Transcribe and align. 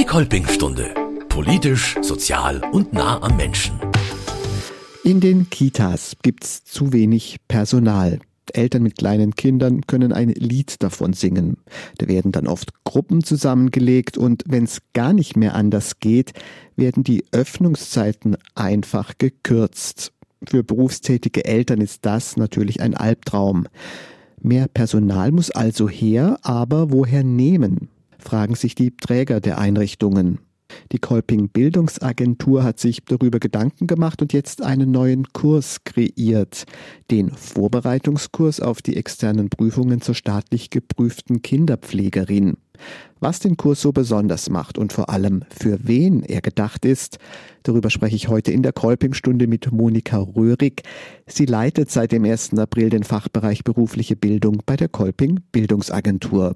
Die 0.00 0.06
Kolpingstunde. 0.06 0.94
Politisch, 1.28 1.94
sozial 2.00 2.62
und 2.72 2.94
nah 2.94 3.20
am 3.22 3.36
Menschen. 3.36 3.78
In 5.04 5.20
den 5.20 5.50
Kitas 5.50 6.16
gibt's 6.22 6.64
zu 6.64 6.94
wenig 6.94 7.36
Personal. 7.48 8.18
Eltern 8.54 8.82
mit 8.82 8.96
kleinen 8.96 9.34
Kindern 9.34 9.82
können 9.82 10.14
ein 10.14 10.30
Lied 10.30 10.82
davon 10.82 11.12
singen. 11.12 11.58
Da 11.98 12.08
werden 12.08 12.32
dann 12.32 12.46
oft 12.46 12.72
Gruppen 12.84 13.22
zusammengelegt 13.22 14.16
und 14.16 14.42
wenn 14.46 14.64
es 14.64 14.80
gar 14.94 15.12
nicht 15.12 15.36
mehr 15.36 15.54
anders 15.54 16.00
geht, 16.00 16.32
werden 16.76 17.04
die 17.04 17.22
Öffnungszeiten 17.30 18.38
einfach 18.54 19.18
gekürzt. 19.18 20.12
Für 20.48 20.64
berufstätige 20.64 21.44
Eltern 21.44 21.82
ist 21.82 22.06
das 22.06 22.38
natürlich 22.38 22.80
ein 22.80 22.94
Albtraum. 22.94 23.66
Mehr 24.40 24.66
Personal 24.66 25.30
muss 25.30 25.50
also 25.50 25.90
her, 25.90 26.38
aber 26.40 26.90
woher 26.90 27.22
nehmen? 27.22 27.90
Fragen 28.20 28.54
sich 28.54 28.74
die 28.74 28.96
Träger 28.96 29.40
der 29.40 29.58
Einrichtungen. 29.58 30.38
Die 30.92 30.98
Kolping 30.98 31.48
Bildungsagentur 31.48 32.62
hat 32.62 32.78
sich 32.78 33.04
darüber 33.04 33.38
Gedanken 33.38 33.86
gemacht 33.86 34.22
und 34.22 34.32
jetzt 34.32 34.62
einen 34.62 34.90
neuen 34.90 35.32
Kurs 35.32 35.84
kreiert, 35.84 36.64
den 37.10 37.30
Vorbereitungskurs 37.30 38.60
auf 38.60 38.82
die 38.82 38.96
externen 38.96 39.50
Prüfungen 39.50 40.00
zur 40.00 40.14
staatlich 40.14 40.70
geprüften 40.70 41.42
Kinderpflegerin. 41.42 42.56
Was 43.18 43.38
den 43.40 43.58
Kurs 43.58 43.82
so 43.82 43.92
besonders 43.92 44.48
macht 44.48 44.78
und 44.78 44.94
vor 44.94 45.10
allem 45.10 45.44
für 45.50 45.78
wen 45.82 46.22
er 46.22 46.40
gedacht 46.40 46.86
ist, 46.86 47.18
darüber 47.62 47.90
spreche 47.90 48.16
ich 48.16 48.28
heute 48.28 48.52
in 48.52 48.62
der 48.62 48.72
Kolping-Stunde 48.72 49.46
mit 49.46 49.70
Monika 49.70 50.18
Röhrig. 50.18 50.82
Sie 51.26 51.44
leitet 51.44 51.90
seit 51.90 52.12
dem 52.12 52.24
1. 52.24 52.54
April 52.58 52.88
den 52.88 53.04
Fachbereich 53.04 53.64
berufliche 53.64 54.16
Bildung 54.16 54.62
bei 54.64 54.76
der 54.76 54.88
Kolping 54.88 55.40
Bildungsagentur. 55.52 56.54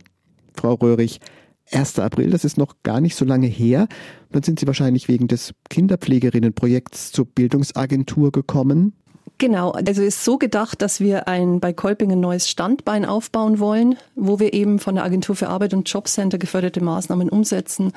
Frau 0.55 0.75
Röhrig, 0.75 1.21
1. 1.71 1.99
April, 1.99 2.31
das 2.31 2.45
ist 2.45 2.59
noch 2.59 2.77
gar 2.83 3.01
nicht 3.01 3.17
so 3.17 3.25
lange 3.25 3.47
her. 3.47 3.89
Dann 4.31 4.43
sind 4.43 4.61
Sie 4.61 4.67
wahrscheinlich 4.67 5.09
wegen 5.09 5.29
des 5.29 5.55
Kinderpflegerinnenprojekts 5.71 7.13
zur 7.13 7.27
Bildungsagentur 7.27 8.33
gekommen. 8.33 8.93
Genau, 9.39 9.73
also 9.73 10.03
ist 10.03 10.25
so 10.25 10.39
gedacht, 10.39 10.81
dass 10.81 11.01
wir 11.01 11.27
ein 11.27 11.59
bei 11.59 11.73
Kolping 11.73 12.13
ein 12.13 12.21
neues 12.21 12.49
Standbein 12.49 13.05
aufbauen 13.05 13.59
wollen, 13.59 13.97
wo 14.15 14.39
wir 14.39 14.53
eben 14.53 14.79
von 14.79 14.95
der 14.95 15.05
Agentur 15.05 15.35
für 15.35 15.49
Arbeit 15.49 15.75
und 15.75 15.91
Jobcenter 15.91 16.39
geförderte 16.39 16.83
Maßnahmen 16.83 17.29
umsetzen. 17.29 17.93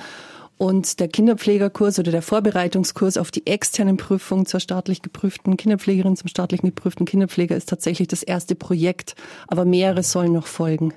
Und 0.58 1.00
der 1.00 1.08
Kinderpflegerkurs 1.08 2.00
oder 2.00 2.12
der 2.12 2.24
Vorbereitungskurs 2.24 3.20
auf 3.20 3.30
die 3.30 3.46
externen 3.46 3.98
Prüfungen 3.98 4.48
zur 4.48 4.60
staatlich 4.60 5.04
geprüften 5.04 5.56
Kinderpflegerin, 5.56 6.16
zum 6.16 6.28
staatlich 6.28 6.62
geprüften 6.62 7.06
Kinderpfleger 7.06 7.56
ist 7.56 7.70
tatsächlich 7.70 8.08
das 8.08 8.24
erste 8.24 8.56
Projekt, 8.56 9.16
aber 9.48 9.66
mehrere 9.66 10.02
sollen 10.02 10.34
noch 10.34 10.48
folgen. 10.48 10.96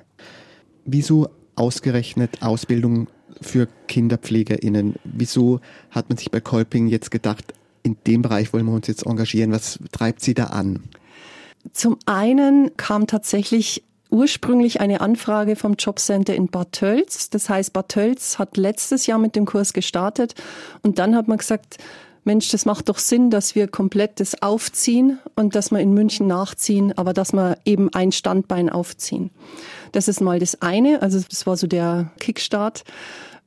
Wieso 0.85 1.29
ausgerechnet 1.55 2.41
Ausbildung 2.41 3.07
für 3.41 3.67
KinderpflegerInnen? 3.87 4.95
Wieso 5.03 5.59
hat 5.89 6.09
man 6.09 6.17
sich 6.17 6.31
bei 6.31 6.39
Kolping 6.39 6.87
jetzt 6.87 7.11
gedacht, 7.11 7.53
in 7.83 7.97
dem 8.07 8.21
Bereich 8.21 8.53
wollen 8.53 8.65
wir 8.65 8.73
uns 8.73 8.87
jetzt 8.87 9.05
engagieren? 9.05 9.51
Was 9.51 9.79
treibt 9.91 10.21
Sie 10.21 10.33
da 10.33 10.45
an? 10.45 10.83
Zum 11.73 11.97
einen 12.05 12.75
kam 12.77 13.07
tatsächlich 13.07 13.83
ursprünglich 14.09 14.81
eine 14.81 15.01
Anfrage 15.01 15.55
vom 15.55 15.75
Jobcenter 15.75 16.35
in 16.35 16.47
Bad 16.47 16.73
Tölz. 16.73 17.29
Das 17.29 17.49
heißt, 17.49 17.71
Bad 17.73 17.89
Tölz 17.89 18.37
hat 18.37 18.57
letztes 18.57 19.07
Jahr 19.07 19.19
mit 19.19 19.35
dem 19.35 19.45
Kurs 19.45 19.73
gestartet 19.73 20.35
und 20.81 20.99
dann 20.99 21.15
hat 21.15 21.27
man 21.27 21.37
gesagt, 21.37 21.77
Mensch, 22.23 22.49
das 22.49 22.65
macht 22.65 22.87
doch 22.89 22.99
Sinn, 22.99 23.31
dass 23.31 23.55
wir 23.55 23.67
komplett 23.67 24.19
das 24.19 24.43
aufziehen 24.43 25.17
und 25.35 25.55
dass 25.55 25.71
wir 25.71 25.79
in 25.79 25.93
München 25.93 26.27
nachziehen, 26.27 26.95
aber 26.95 27.13
dass 27.13 27.33
wir 27.33 27.57
eben 27.65 27.91
ein 27.93 28.11
Standbein 28.11 28.69
aufziehen. 28.69 29.31
Das 29.91 30.07
ist 30.07 30.21
mal 30.21 30.39
das 30.39 30.61
eine, 30.61 31.01
also 31.01 31.19
das 31.29 31.45
war 31.45 31.57
so 31.57 31.67
der 31.67 32.11
Kickstart. 32.19 32.83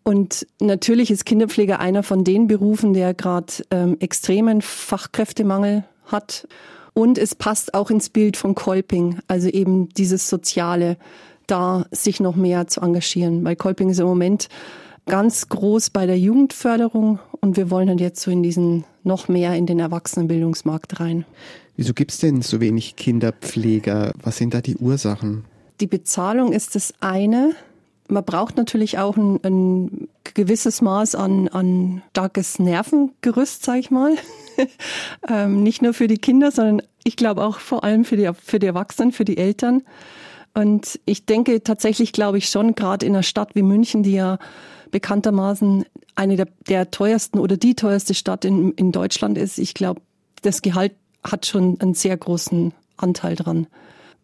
Und 0.03 0.47
natürlich 0.61 1.11
ist 1.11 1.25
Kinderpflege 1.25 1.81
einer 1.81 2.03
von 2.03 2.25
den 2.25 2.47
Berufen, 2.47 2.93
der 2.93 3.15
gerade 3.15 3.53
ähm, 3.71 3.97
extremen 4.01 4.61
Fachkräftemangel 4.61 5.85
hat. 6.05 6.47
Und 6.93 7.19
es 7.19 7.35
passt 7.35 7.75
auch 7.75 7.91
ins 7.91 8.11
Bild 8.11 8.37
von 8.37 8.55
Kolping, 8.55 9.19
also 9.27 9.49
eben 9.49 9.89
dieses 9.89 10.29
Soziale, 10.29 10.99
da 11.47 11.87
sich 11.91 12.21
noch 12.21 12.37
mehr 12.37 12.67
zu 12.67 12.83
engagieren. 12.83 13.45
Weil 13.45 13.57
Kolping 13.57 13.89
ist 13.89 13.99
im 13.99 14.07
Moment 14.07 14.49
ganz 15.07 15.49
groß 15.49 15.91
bei 15.91 16.07
der 16.07 16.19
Jugendförderung 16.19 17.19
und 17.41 17.57
wir 17.57 17.71
wollen 17.71 17.89
dann 17.89 17.99
jetzt 17.99 18.23
so 18.23 18.31
in 18.31 18.43
diesen 18.43 18.85
noch 19.03 19.29
mehr 19.29 19.55
in 19.55 19.67
den 19.67 19.81
Erwachsenenbildungsmarkt 19.81 21.01
rein. 21.01 21.25
Wieso 21.77 21.93
gibt 21.93 22.13
es 22.13 22.19
denn 22.19 22.43
so 22.43 22.61
wenig 22.61 22.97
Kinderpfleger? 22.97 24.13
Was 24.23 24.37
sind 24.37 24.55
da 24.55 24.61
die 24.61 24.77
Ursachen? 24.77 25.45
Die 25.81 25.87
Bezahlung 25.87 26.53
ist 26.53 26.75
das 26.75 26.95
eine. 27.01 27.55
Man 28.09 28.25
braucht 28.25 28.57
natürlich 28.57 28.99
auch 28.99 29.17
ein, 29.17 29.41
ein 29.43 30.09
gewisses 30.35 30.83
Maß 30.83 31.15
an, 31.15 31.49
an 31.49 32.03
starkes 32.11 32.59
Nervengerüst, 32.59 33.65
sag 33.65 33.79
ich 33.79 33.91
mal. 33.91 34.15
ähm, 35.29 35.63
nicht 35.63 35.83
nur 35.83 35.95
für 35.95 36.07
die 36.07 36.19
Kinder, 36.19 36.51
sondern 36.51 36.83
ich 37.03 37.17
glaube 37.17 37.45
auch 37.45 37.59
vor 37.59 37.83
allem 37.83 38.05
für 38.05 38.17
die, 38.17 38.31
für 38.43 38.59
die 38.59 38.67
Erwachsenen, 38.67 39.13
für 39.13 39.25
die 39.25 39.39
Eltern. 39.39 39.83
Und 40.55 41.01
ich 41.05 41.27
denke 41.27 41.63
tatsächlich, 41.63 42.13
glaube 42.13 42.39
ich 42.39 42.49
schon, 42.49 42.75
gerade 42.75 43.05
in 43.05 43.15
einer 43.15 43.23
Stadt 43.23 43.55
wie 43.55 43.63
München, 43.63 44.03
die 44.03 44.13
ja 44.13 44.39
bekanntermaßen 44.91 45.85
eine 46.15 46.37
der, 46.37 46.47
der 46.69 46.91
teuersten 46.91 47.41
oder 47.41 47.57
die 47.57 47.75
teuerste 47.75 48.15
Stadt 48.15 48.45
in, 48.45 48.73
in 48.73 48.93
Deutschland 48.93 49.37
ist, 49.37 49.59
ich 49.59 49.75
glaube, 49.75 50.01
das 50.43 50.63
Gehalt 50.63 50.93
hat 51.25 51.47
schon 51.47 51.81
einen 51.81 51.95
sehr 51.95 52.17
großen 52.17 52.73
Anteil 52.97 53.35
dran 53.35 53.67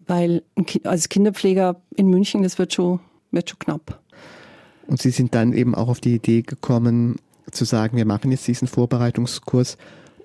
weil 0.06 0.42
als 0.84 1.08
Kinderpfleger 1.08 1.80
in 1.96 2.08
München, 2.08 2.42
das 2.42 2.58
wird 2.58 2.74
schon, 2.74 3.00
wird 3.30 3.50
schon 3.50 3.58
knapp. 3.58 4.00
Und 4.86 5.00
Sie 5.00 5.10
sind 5.10 5.34
dann 5.34 5.52
eben 5.52 5.74
auch 5.74 5.88
auf 5.88 6.00
die 6.00 6.14
Idee 6.14 6.42
gekommen, 6.42 7.16
zu 7.50 7.64
sagen, 7.64 7.96
wir 7.96 8.06
machen 8.06 8.30
jetzt 8.30 8.46
diesen 8.46 8.68
Vorbereitungskurs 8.68 9.76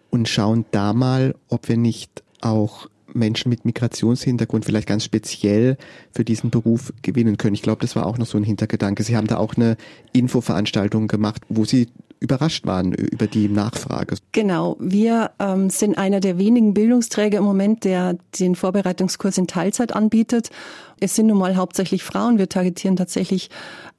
und 0.10 0.28
schauen 0.28 0.66
da 0.72 0.94
mal, 0.94 1.36
ob 1.50 1.70
wir 1.70 1.78
nicht 1.78 2.24
auch 2.42 2.88
Menschen 3.14 3.50
mit 3.50 3.66
Migrationshintergrund 3.66 4.66
vielleicht 4.66 4.88
ganz 4.88 5.04
speziell 5.04 5.78
für 6.12 6.26
diesen 6.26 6.50
Beruf 6.50 6.94
gewinnen 7.02 7.38
können. 7.38 7.56
Ich 7.56 7.62
glaube, 7.62 7.82
das 7.82 7.96
war 7.96 8.06
auch 8.06 8.18
noch 8.18 8.26
so 8.26 8.38
ein 8.38 8.44
Hintergedanke. 8.44 9.04
Sie 9.04 9.16
haben 9.16 9.28
da 9.28 9.38
auch 9.38 9.56
eine 9.56 9.78
Infoveranstaltung 10.12 11.08
gemacht, 11.08 11.42
wo 11.48 11.66
Sie 11.66 11.88
überrascht 12.20 12.66
waren 12.66 12.94
über 12.94 13.28
die 13.28 13.48
Nachfrage. 13.50 14.16
Genau, 14.32 14.78
wir 14.80 15.32
ähm, 15.40 15.70
sind 15.70 15.98
einer 15.98 16.20
der 16.20 16.38
wenigen 16.38 16.74
Bildungsträger 16.74 17.38
im 17.38 17.44
Moment, 17.44 17.84
der 17.84 18.18
den 18.40 18.56
Vorbereitungskurs 18.56 19.38
in 19.38 19.48
Teilzeit 19.48 19.96
anbietet. 19.96 20.50
Es 21.00 21.16
sind 21.16 21.28
nun 21.28 21.38
mal 21.38 21.56
hauptsächlich 21.56 22.04
Frauen. 22.04 22.38
Wir 22.38 22.50
targetieren 22.50 22.96
tatsächlich 22.96 23.50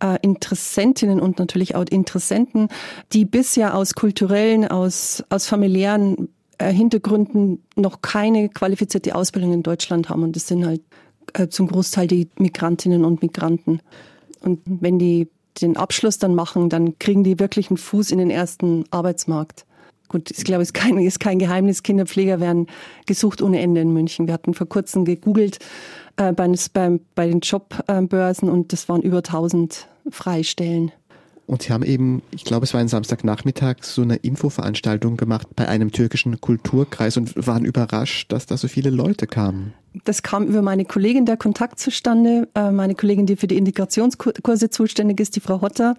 äh, 0.02 0.18
Interessentinnen 0.22 1.20
und 1.20 1.38
natürlich 1.38 1.74
auch 1.74 1.84
Interessenten, 1.84 2.68
die 3.12 3.24
bisher 3.24 3.74
aus 3.74 3.94
kulturellen, 3.94 4.66
aus, 4.66 5.22
aus 5.28 5.46
familiären 5.46 6.28
äh, 6.58 6.72
Hintergründen 6.72 7.62
noch 7.76 8.00
keine 8.00 8.48
qualifizierte 8.48 9.14
Ausbildung 9.14 9.52
in 9.52 9.62
Deutschland 9.62 10.08
haben. 10.08 10.22
Und 10.22 10.36
das 10.36 10.46
sind 10.46 10.64
halt 10.64 10.80
äh, 11.34 11.48
zum 11.48 11.68
Großteil 11.68 12.06
die 12.06 12.28
Migrantinnen 12.38 13.04
und 13.04 13.22
Migranten. 13.22 13.80
Und 14.40 14.60
wenn 14.64 14.98
die 14.98 15.28
den 15.62 15.76
Abschluss 15.76 16.18
dann 16.18 16.34
machen, 16.34 16.68
dann 16.68 16.98
kriegen 16.98 17.24
die 17.24 17.38
wirklich 17.38 17.70
einen 17.70 17.76
Fuß 17.76 18.10
in 18.10 18.18
den 18.18 18.30
ersten 18.30 18.84
Arbeitsmarkt. 18.90 19.66
Gut, 20.08 20.30
ich 20.30 20.44
glaube, 20.44 20.62
es 20.62 20.68
ist 20.68 20.74
kein, 20.74 20.98
ist 20.98 21.18
kein 21.18 21.38
Geheimnis. 21.38 21.82
Kinderpfleger 21.82 22.40
werden 22.40 22.68
gesucht 23.06 23.42
ohne 23.42 23.60
Ende 23.60 23.80
in 23.80 23.92
München. 23.92 24.26
Wir 24.26 24.34
hatten 24.34 24.54
vor 24.54 24.68
kurzem 24.68 25.04
gegoogelt 25.04 25.58
äh, 26.16 26.32
bei, 26.32 26.52
bei, 26.72 27.00
bei 27.14 27.28
den 27.28 27.40
Jobbörsen 27.40 28.48
und 28.48 28.72
das 28.72 28.88
waren 28.88 29.02
über 29.02 29.18
1000 29.18 29.88
Freistellen. 30.10 30.92
Und 31.46 31.62
sie 31.62 31.72
haben 31.72 31.84
eben, 31.84 32.22
ich 32.32 32.44
glaube, 32.44 32.64
es 32.64 32.74
war 32.74 32.80
ein 32.80 32.88
Samstagnachmittag, 32.88 33.76
so 33.82 34.02
eine 34.02 34.16
Infoveranstaltung 34.16 35.16
gemacht 35.16 35.46
bei 35.54 35.68
einem 35.68 35.92
türkischen 35.92 36.40
Kulturkreis 36.40 37.16
und 37.16 37.46
waren 37.46 37.64
überrascht, 37.64 38.32
dass 38.32 38.46
da 38.46 38.56
so 38.56 38.66
viele 38.66 38.90
Leute 38.90 39.26
kamen. 39.28 39.72
Das 40.04 40.22
kam 40.22 40.46
über 40.46 40.60
meine 40.60 40.84
Kollegin 40.84 41.24
der 41.24 41.36
Kontakt 41.36 41.78
zustande, 41.78 42.48
äh, 42.54 42.70
meine 42.70 42.94
Kollegin, 42.94 43.26
die 43.26 43.36
für 43.36 43.46
die 43.46 43.56
Integrationskurse 43.56 44.70
zuständig 44.70 45.20
ist, 45.20 45.36
die 45.36 45.40
Frau 45.40 45.60
Hotter. 45.60 45.96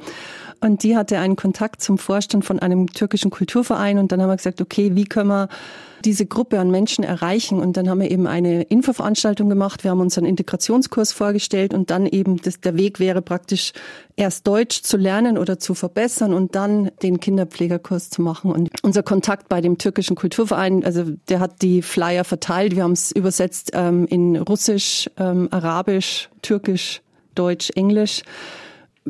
Und 0.60 0.84
die 0.84 0.96
hatte 0.96 1.20
einen 1.20 1.36
Kontakt 1.36 1.82
zum 1.82 1.98
Vorstand 1.98 2.46
von 2.46 2.60
einem 2.60 2.88
türkischen 2.88 3.32
Kulturverein 3.32 4.00
und 4.00 4.12
dann 4.12 4.22
haben 4.22 4.30
wir 4.30 4.38
gesagt, 4.38 4.62
okay, 4.62 4.96
wie 4.96 5.06
können 5.06 5.30
wir 5.30 5.50
diese 6.06 6.26
Gruppe 6.26 6.60
an 6.60 6.72
Menschen 6.72 7.04
erreichen? 7.04 7.60
Und 7.60 7.78
dann 7.78 7.90
haben 7.90 8.02
wir 8.02 8.10
eben 8.10 8.28
eine 8.28 8.64
Infoveranstaltung 8.64 9.50
gemacht. 9.50 9.84
Wir 9.84 9.92
haben 9.92 10.00
uns 10.00 10.18
einen 10.18 10.28
Integrationskurs 10.28 11.12
vorgestellt 11.12 11.74
und 11.74 11.90
dann 11.90 12.06
eben 12.06 12.38
das, 12.38 12.60
der 12.60 12.78
Weg 12.78 13.00
wäre 13.00 13.22
praktisch 13.22 13.74
erst 14.16 14.48
Deutsch 14.48 14.82
zu 14.82 14.98
lernen 14.98 15.38
oder 15.38 15.60
zu 15.60 15.74
verbessern 15.74 16.34
und 16.34 16.56
dann 16.56 16.92
den 17.04 17.20
Kinderpflegerkurs 17.20 18.10
zu 18.10 18.22
machen. 18.22 18.52
Und 18.52 18.70
unser 18.84 19.04
Kontakt 19.04 19.50
bei 19.50 19.62
dem 19.62 19.78
türkischen 19.78 20.16
Kulturverein, 20.16 20.84
also 20.84 21.04
der 21.30 21.40
hat 21.40 21.62
die 21.62 21.82
Flyer 21.82 22.24
verteilt. 22.24 22.76
Wir 22.76 22.84
haben 22.84 22.94
es 22.94 23.12
übersetzt 23.12 23.72
ähm, 23.74 24.06
in 24.08 24.38
Russisch, 24.38 25.10
ähm, 25.18 25.50
Arabisch, 25.52 26.30
Türkisch, 26.42 27.02
Deutsch, 27.36 27.70
Englisch 27.76 28.24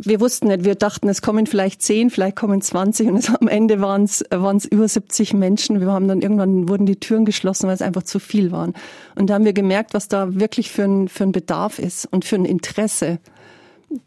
wir 0.05 0.19
wussten 0.19 0.47
nicht, 0.47 0.63
wir 0.63 0.75
dachten, 0.75 1.09
es 1.09 1.21
kommen 1.21 1.47
vielleicht 1.47 1.81
zehn, 1.81 2.09
vielleicht 2.09 2.35
kommen 2.35 2.61
20 2.61 3.07
und 3.07 3.17
es, 3.17 3.33
am 3.33 3.47
Ende 3.47 3.81
waren 3.81 4.03
es, 4.03 4.23
waren 4.29 4.57
es 4.57 4.65
über 4.65 4.87
70 4.87 5.33
Menschen. 5.33 5.79
Wir 5.79 5.87
haben 5.87 6.07
dann 6.07 6.21
irgendwann 6.21 6.69
wurden 6.69 6.85
die 6.85 6.99
Türen 6.99 7.25
geschlossen, 7.25 7.67
weil 7.67 7.75
es 7.75 7.81
einfach 7.81 8.03
zu 8.03 8.19
viel 8.19 8.51
waren. 8.51 8.73
Und 9.15 9.29
da 9.29 9.35
haben 9.35 9.45
wir 9.45 9.53
gemerkt, 9.53 9.93
was 9.93 10.07
da 10.07 10.35
wirklich 10.35 10.71
für 10.71 10.83
ein, 10.83 11.07
für 11.07 11.23
ein 11.23 11.31
Bedarf 11.31 11.79
ist 11.79 12.05
und 12.05 12.25
für 12.25 12.35
ein 12.35 12.45
Interesse, 12.45 13.19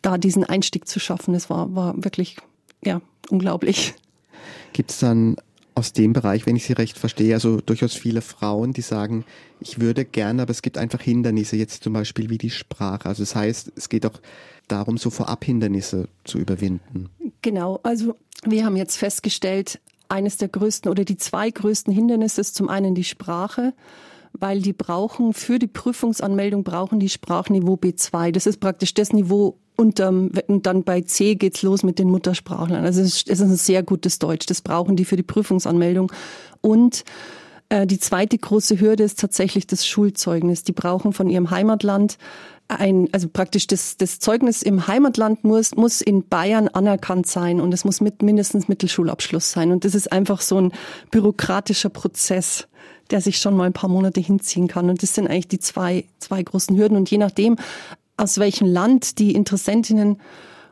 da 0.03 0.19
diesen 0.19 0.45
Einstieg 0.45 0.87
zu 0.87 1.01
schaffen. 1.01 1.35
Das 1.35 1.51
war, 1.51 1.75
war 1.75 1.95
wirklich 1.97 2.37
ja, 2.85 3.01
unglaublich. 3.31 3.95
Gibt 4.73 4.91
es 4.91 5.01
dann 5.01 5.37
aus 5.81 5.95
dem 5.95 6.13
Bereich, 6.13 6.45
wenn 6.45 6.57
ich 6.57 6.67
Sie 6.67 6.75
recht 6.75 6.99
verstehe, 6.99 7.33
also 7.33 7.63
durchaus 7.63 7.95
viele 7.95 8.21
Frauen, 8.21 8.75
die 8.75 8.83
sagen, 8.83 9.25
ich 9.61 9.81
würde 9.81 10.05
gerne, 10.05 10.43
aber 10.43 10.51
es 10.51 10.61
gibt 10.61 10.77
einfach 10.77 11.01
Hindernisse, 11.01 11.57
jetzt 11.57 11.83
zum 11.83 11.95
Beispiel 11.95 12.29
wie 12.29 12.37
die 12.37 12.51
Sprache. 12.51 13.09
Also 13.09 13.23
das 13.23 13.35
heißt, 13.35 13.73
es 13.77 13.89
geht 13.89 14.05
auch 14.05 14.21
darum, 14.69 14.99
so 14.99 15.09
Vorab-Hindernisse 15.09 16.09
zu 16.25 16.39
überwinden. 16.39 17.09
Genau, 17.41 17.81
also 17.83 18.15
wir 18.45 18.67
haben 18.67 18.77
jetzt 18.77 18.99
festgestellt, 18.99 19.81
eines 20.11 20.37
der 20.37 20.49
größten 20.49 20.91
oder 20.91 21.05
die 21.07 21.17
zwei 21.17 21.51
größten 21.51 21.95
Hindernisse 21.95 22.43
ist 22.43 22.57
zum 22.57 22.69
einen 22.69 22.95
die 22.95 23.05
Sprache, 23.05 23.73
weil 24.35 24.61
die 24.61 24.75
brauchen 24.75 25.33
für 25.33 25.59
die 25.59 25.67
Prüfungsanmeldung 25.67 26.63
brauchen 26.63 27.01
die 27.01 27.09
Sprachniveau 27.09 27.77
B2. 27.77 28.33
Das 28.33 28.47
ist 28.47 28.61
praktisch 28.61 28.93
das 28.93 29.15
Niveau 29.15 29.57
unterm, 29.81 30.31
und 30.47 30.67
dann 30.67 30.85
bei 30.85 31.01
C 31.01 31.35
geht's 31.35 31.63
los 31.63 31.83
mit 31.83 31.99
den 31.99 32.11
Muttersprachlern. 32.11 32.85
Also 32.85 33.01
es 33.01 33.23
ist, 33.23 33.41
ein 33.41 33.57
sehr 33.57 33.83
gutes 33.83 34.19
Deutsch. 34.19 34.47
Das 34.47 34.61
brauchen 34.61 34.95
die 34.95 35.05
für 35.05 35.17
die 35.17 35.23
Prüfungsanmeldung. 35.23 36.13
Und 36.61 37.05
äh, 37.71 37.87
die 37.87 37.99
zweite 37.99 38.39
große 38.39 38.81
Hürde 38.81 39.05
ist 39.05 39.19
tatsächlich 39.19 39.67
das 39.67 39.87
Schulzeugnis. 39.87 40.63
Die 40.63 40.73
brauchen 40.73 41.13
von 41.13 41.29
ihrem 41.29 41.51
Heimatland 41.51 42.19
ein, 42.69 43.09
also 43.13 43.29
praktisch 43.29 43.67
das, 43.67 43.97
das 43.97 44.21
Zeugnis 44.21 44.63
im 44.63 44.87
Heimatland 44.87 45.43
muss, 45.45 45.75
muss 45.75 46.01
in 46.01 46.29
Bayern 46.29 46.69
anerkannt 46.69 47.27
sein 47.27 47.61
und 47.61 47.75
es 47.75 47.85
muss 47.85 48.01
mit 48.01 48.23
mindestens 48.23 48.69
Mittelschulabschluss 48.69 49.51
sein. 49.51 49.73
Und 49.73 49.85
das 49.85 49.95
ist 49.95 50.13
einfach 50.13 50.41
so 50.41 50.61
ein 50.61 50.73
bürokratischer 51.11 51.89
Prozess, 51.89 52.69
der 53.11 53.21
sich 53.21 53.39
schon 53.39 53.57
mal 53.57 53.65
ein 53.65 53.73
paar 53.73 53.91
Monate 53.91 54.21
hinziehen 54.21 54.69
kann. 54.69 54.89
Und 54.89 55.03
das 55.03 55.15
sind 55.15 55.27
eigentlich 55.27 55.49
die 55.49 55.59
zwei, 55.59 56.05
zwei 56.19 56.43
großen 56.43 56.77
Hürden. 56.77 56.97
Und 56.97 57.11
je 57.11 57.19
nachdem, 57.19 57.57
aus 58.21 58.39
welchem 58.39 58.69
Land 58.69 59.19
die 59.19 59.33
Interessentinnen 59.35 60.19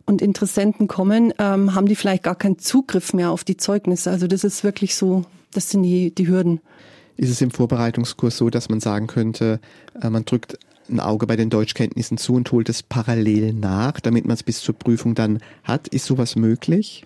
und 0.05 0.23
Interessenten 0.23 0.89
kommen, 0.89 1.33
ähm, 1.39 1.75
haben 1.75 1.87
die 1.87 1.97
vielleicht 1.97 2.23
gar 2.23 2.35
keinen 2.35 2.59
Zugriff 2.59 3.13
mehr 3.13 3.31
auf 3.31 3.45
die 3.45 3.57
Zeugnisse. 3.57 4.11
Also 4.11 4.27
das 4.27 4.45
ist 4.45 4.65
wirklich 4.65 4.95
so, 4.95 5.25
das 5.53 5.71
sind 5.71 5.83
die, 5.83 6.15
die 6.15 6.29
Hürden. 6.29 6.61
Ist 7.17 7.31
es 7.31 7.41
im 7.41 7.51
Vorbereitungskurs 7.51 8.37
so, 8.37 8.49
dass 8.49 8.69
man 8.69 8.81
sagen 8.81 9.07
könnte, 9.07 9.61
äh, 10.01 10.09
man 10.09 10.25
drückt 10.25 10.59
ein 10.89 11.01
Auge 11.01 11.27
bei 11.27 11.37
den 11.37 11.51
Deutschkenntnissen 11.51 12.17
zu 12.17 12.35
und 12.35 12.51
holt 12.53 12.69
es 12.69 12.83
parallel 12.83 13.53
nach, 13.53 14.01
damit 14.01 14.25
man 14.25 14.35
es 14.35 14.43
bis 14.43 14.61
zur 14.61 14.75
Prüfung 14.75 15.15
dann 15.15 15.41
hat? 15.65 15.89
Ist 15.89 16.07
sowas 16.07 16.37
möglich? 16.37 17.05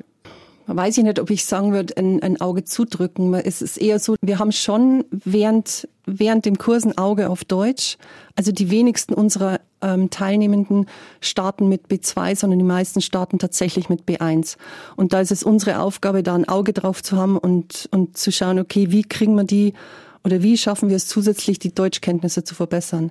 Weiß 0.67 0.97
ich 0.97 1.05
nicht, 1.05 1.19
ob 1.19 1.31
ich 1.31 1.45
sagen 1.45 1.73
würde, 1.73 1.97
ein, 1.97 2.23
ein 2.23 2.41
Auge 2.41 2.65
zudrücken. 2.65 3.35
Es 3.35 3.63
ist 3.63 3.79
eher 3.79 3.99
so, 3.99 4.15
wir 4.23 4.39
haben 4.39 4.53
schon 4.53 5.05
während, 5.11 5.89
während 6.07 6.45
dem 6.45 6.57
Kurs 6.57 6.85
ein 6.85 6.97
Auge 6.97 7.31
auf 7.31 7.45
Deutsch. 7.45 7.97
Also 8.37 8.53
die 8.53 8.71
wenigsten 8.71 9.13
unserer 9.13 9.61
ähm, 9.81 10.11
Teilnehmenden 10.11 10.87
starten 11.21 11.69
mit 11.69 11.89
B2, 11.89 12.37
sondern 12.37 12.61
die 12.61 12.65
meisten 12.65 13.01
starten 13.01 13.39
tatsächlich 13.39 13.89
mit 13.89 14.03
B1. 14.05 14.57
Und 14.97 15.13
da 15.13 15.21
ist 15.21 15.33
es 15.33 15.43
unsere 15.43 15.81
Aufgabe, 15.81 16.23
da 16.23 16.35
ein 16.35 16.49
Auge 16.49 16.73
drauf 16.73 17.03
zu 17.03 17.17
haben 17.17 17.37
und, 17.37 17.89
und 17.91 18.17
zu 18.17 18.31
schauen, 18.31 18.61
okay, 18.61 18.93
wie 18.93 19.03
kriegen 19.03 19.35
wir 19.35 19.45
die 19.45 19.75
oder 20.25 20.43
wie 20.43 20.57
schaffen 20.57 20.89
wir 20.89 20.97
es 20.97 21.09
zusätzlich, 21.09 21.59
die 21.59 21.75
Deutschkenntnisse 21.75 22.45
zu 22.45 22.55
verbessern. 22.55 23.11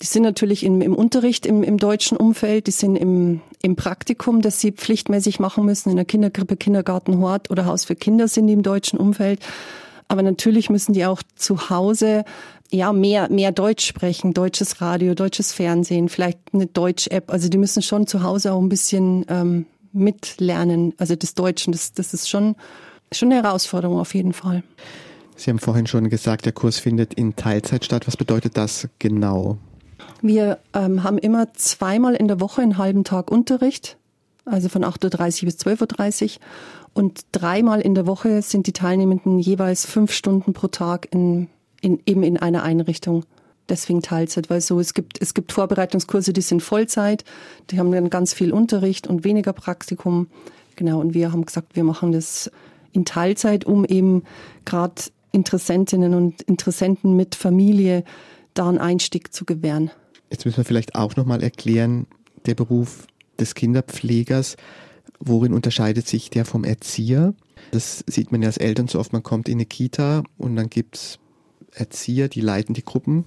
Die 0.00 0.06
sind 0.06 0.22
natürlich 0.22 0.64
im, 0.64 0.80
im 0.80 0.94
Unterricht 0.94 1.44
im, 1.44 1.62
im 1.62 1.76
deutschen 1.76 2.16
Umfeld, 2.16 2.68
die 2.68 2.72
sind 2.72 2.96
im, 2.96 3.40
im 3.62 3.74
Praktikum, 3.74 4.42
das 4.42 4.60
sie 4.60 4.72
pflichtmäßig 4.72 5.40
machen 5.40 5.64
müssen, 5.64 5.90
in 5.90 5.96
der 5.96 6.04
Kindergrippe, 6.04 6.56
Kindergarten, 6.56 7.18
Hort 7.18 7.50
oder 7.50 7.66
Haus 7.66 7.84
für 7.84 7.96
Kinder 7.96 8.28
sind 8.28 8.46
die 8.46 8.52
im 8.52 8.62
deutschen 8.62 8.98
Umfeld. 8.98 9.40
Aber 10.06 10.22
natürlich 10.22 10.70
müssen 10.70 10.92
die 10.92 11.04
auch 11.04 11.22
zu 11.34 11.68
Hause 11.68 12.24
ja 12.70 12.92
mehr 12.92 13.30
mehr 13.30 13.50
Deutsch 13.52 13.86
sprechen, 13.86 14.34
deutsches 14.34 14.80
Radio, 14.80 15.14
deutsches 15.14 15.52
Fernsehen, 15.52 16.08
vielleicht 16.08 16.38
eine 16.52 16.66
Deutsch-App. 16.66 17.30
Also 17.30 17.48
die 17.48 17.58
müssen 17.58 17.82
schon 17.82 18.06
zu 18.06 18.22
Hause 18.22 18.52
auch 18.52 18.60
ein 18.60 18.68
bisschen 18.68 19.24
ähm, 19.28 19.66
mitlernen. 19.92 20.94
Also 20.98 21.16
des 21.16 21.34
Deutschen, 21.34 21.72
das 21.72 21.92
das 21.92 22.14
ist 22.14 22.28
schon 22.28 22.56
schon 23.12 23.32
eine 23.32 23.42
Herausforderung 23.42 23.98
auf 23.98 24.14
jeden 24.14 24.32
Fall. 24.32 24.62
Sie 25.36 25.50
haben 25.50 25.58
vorhin 25.58 25.86
schon 25.86 26.10
gesagt, 26.10 26.46
der 26.46 26.52
Kurs 26.52 26.78
findet 26.78 27.14
in 27.14 27.36
Teilzeit 27.36 27.84
statt. 27.84 28.06
Was 28.06 28.16
bedeutet 28.16 28.56
das 28.56 28.88
genau? 28.98 29.58
Wir 30.20 30.58
ähm, 30.74 31.04
haben 31.04 31.18
immer 31.18 31.52
zweimal 31.54 32.14
in 32.14 32.28
der 32.28 32.40
Woche 32.40 32.62
einen 32.62 32.78
halben 32.78 33.04
Tag 33.04 33.30
Unterricht, 33.30 33.96
also 34.44 34.68
von 34.68 34.84
8.30 34.84 35.42
Uhr 35.42 35.46
bis 35.46 35.56
12.30 35.58 36.24
Uhr. 36.24 36.30
Und 36.94 37.20
dreimal 37.32 37.80
in 37.80 37.94
der 37.94 38.06
Woche 38.06 38.42
sind 38.42 38.66
die 38.66 38.72
Teilnehmenden 38.72 39.38
jeweils 39.38 39.86
fünf 39.86 40.12
Stunden 40.12 40.52
pro 40.52 40.66
Tag 40.66 41.08
in, 41.12 41.48
in, 41.80 42.00
eben 42.06 42.22
in 42.24 42.36
einer 42.36 42.64
Einrichtung. 42.64 43.24
Deswegen 43.68 44.02
Teilzeit, 44.02 44.50
weil 44.50 44.60
so 44.60 44.80
es 44.80 44.94
gibt, 44.94 45.20
es 45.20 45.34
gibt 45.34 45.52
Vorbereitungskurse, 45.52 46.32
die 46.32 46.40
sind 46.40 46.62
Vollzeit, 46.62 47.24
die 47.70 47.78
haben 47.78 47.92
dann 47.92 48.08
ganz 48.08 48.32
viel 48.32 48.52
Unterricht 48.52 49.06
und 49.06 49.24
weniger 49.24 49.52
Praktikum. 49.52 50.28
Genau, 50.74 51.00
und 51.00 51.12
wir 51.12 51.32
haben 51.32 51.44
gesagt, 51.44 51.76
wir 51.76 51.84
machen 51.84 52.12
das 52.12 52.50
in 52.92 53.04
Teilzeit, 53.04 53.66
um 53.66 53.84
eben 53.84 54.24
gerade 54.64 55.02
Interessentinnen 55.32 56.14
und 56.14 56.40
Interessenten 56.42 57.14
mit 57.14 57.34
Familie 57.34 58.04
da 58.54 58.68
einen 58.68 58.78
Einstieg 58.78 59.34
zu 59.34 59.44
gewähren. 59.44 59.90
Jetzt 60.30 60.44
müssen 60.44 60.58
wir 60.58 60.64
vielleicht 60.64 60.94
auch 60.94 61.16
nochmal 61.16 61.42
erklären, 61.42 62.06
der 62.46 62.54
Beruf 62.54 63.06
des 63.38 63.54
Kinderpflegers, 63.54 64.56
worin 65.20 65.52
unterscheidet 65.52 66.06
sich 66.06 66.30
der 66.30 66.44
vom 66.44 66.64
Erzieher? 66.64 67.34
Das 67.70 68.04
sieht 68.06 68.32
man 68.32 68.42
ja 68.42 68.48
als 68.48 68.58
Eltern 68.58 68.88
so 68.88 68.98
oft, 68.98 69.12
man 69.12 69.22
kommt 69.22 69.48
in 69.48 69.56
eine 69.56 69.66
Kita 69.66 70.22
und 70.36 70.56
dann 70.56 70.70
gibt 70.70 70.96
es 70.96 71.18
Erzieher, 71.74 72.28
die 72.28 72.40
leiten 72.40 72.74
die 72.74 72.84
Gruppen, 72.84 73.24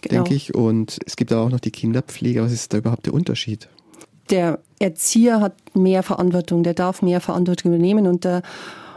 genau. 0.00 0.22
denke 0.22 0.34
ich. 0.34 0.54
Und 0.54 0.98
es 1.06 1.16
gibt 1.16 1.32
aber 1.32 1.42
auch 1.42 1.50
noch 1.50 1.60
die 1.60 1.70
Kinderpfleger. 1.70 2.42
Was 2.42 2.52
ist 2.52 2.72
da 2.72 2.78
überhaupt 2.78 3.06
der 3.06 3.14
Unterschied? 3.14 3.68
Der 4.30 4.60
Erzieher 4.78 5.40
hat 5.40 5.56
mehr 5.74 6.02
Verantwortung, 6.02 6.62
der 6.62 6.74
darf 6.74 7.02
mehr 7.02 7.20
Verantwortung 7.20 7.72
übernehmen 7.72 8.06
und 8.06 8.24
der, 8.24 8.42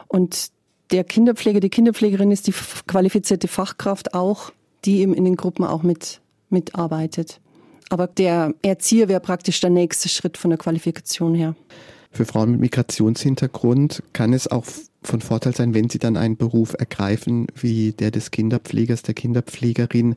und 0.08 0.52
der 0.92 1.04
Kinderpfleger, 1.04 1.60
die 1.60 1.70
Kinderpflegerin 1.70 2.32
ist 2.32 2.48
die 2.48 2.54
qualifizierte 2.88 3.48
Fachkraft 3.48 4.14
auch, 4.14 4.52
die 4.86 5.00
eben 5.00 5.14
in 5.14 5.26
den 5.26 5.36
Gruppen 5.36 5.66
auch 5.66 5.84
mit, 5.84 6.22
mitarbeitet. 6.50 7.42
Aber 7.90 8.08
der 8.08 8.54
Erzieher 8.62 9.08
wäre 9.08 9.20
praktisch 9.20 9.60
der 9.60 9.70
nächste 9.70 10.10
Schritt 10.10 10.38
von 10.38 10.50
der 10.50 10.58
Qualifikation 10.58 11.36
her. 11.36 11.56
Für 12.12 12.26
Frauen 12.26 12.52
mit 12.52 12.62
Migrationshintergrund 12.62 14.02
kann 14.14 14.34
es 14.34 14.48
auch 14.48 14.66
von 15.04 15.22
Vorteil 15.22 15.54
sein, 15.56 15.74
wenn 15.74 15.90
sie 15.90 16.00
dann 16.00 16.18
einen 16.18 16.38
Beruf 16.38 16.76
ergreifen 16.78 17.48
wie 17.56 17.92
der 17.92 18.12
des 18.12 18.32
Kinderpflegers, 18.32 19.04
der 19.04 19.14
Kinderpflegerin, 19.14 20.16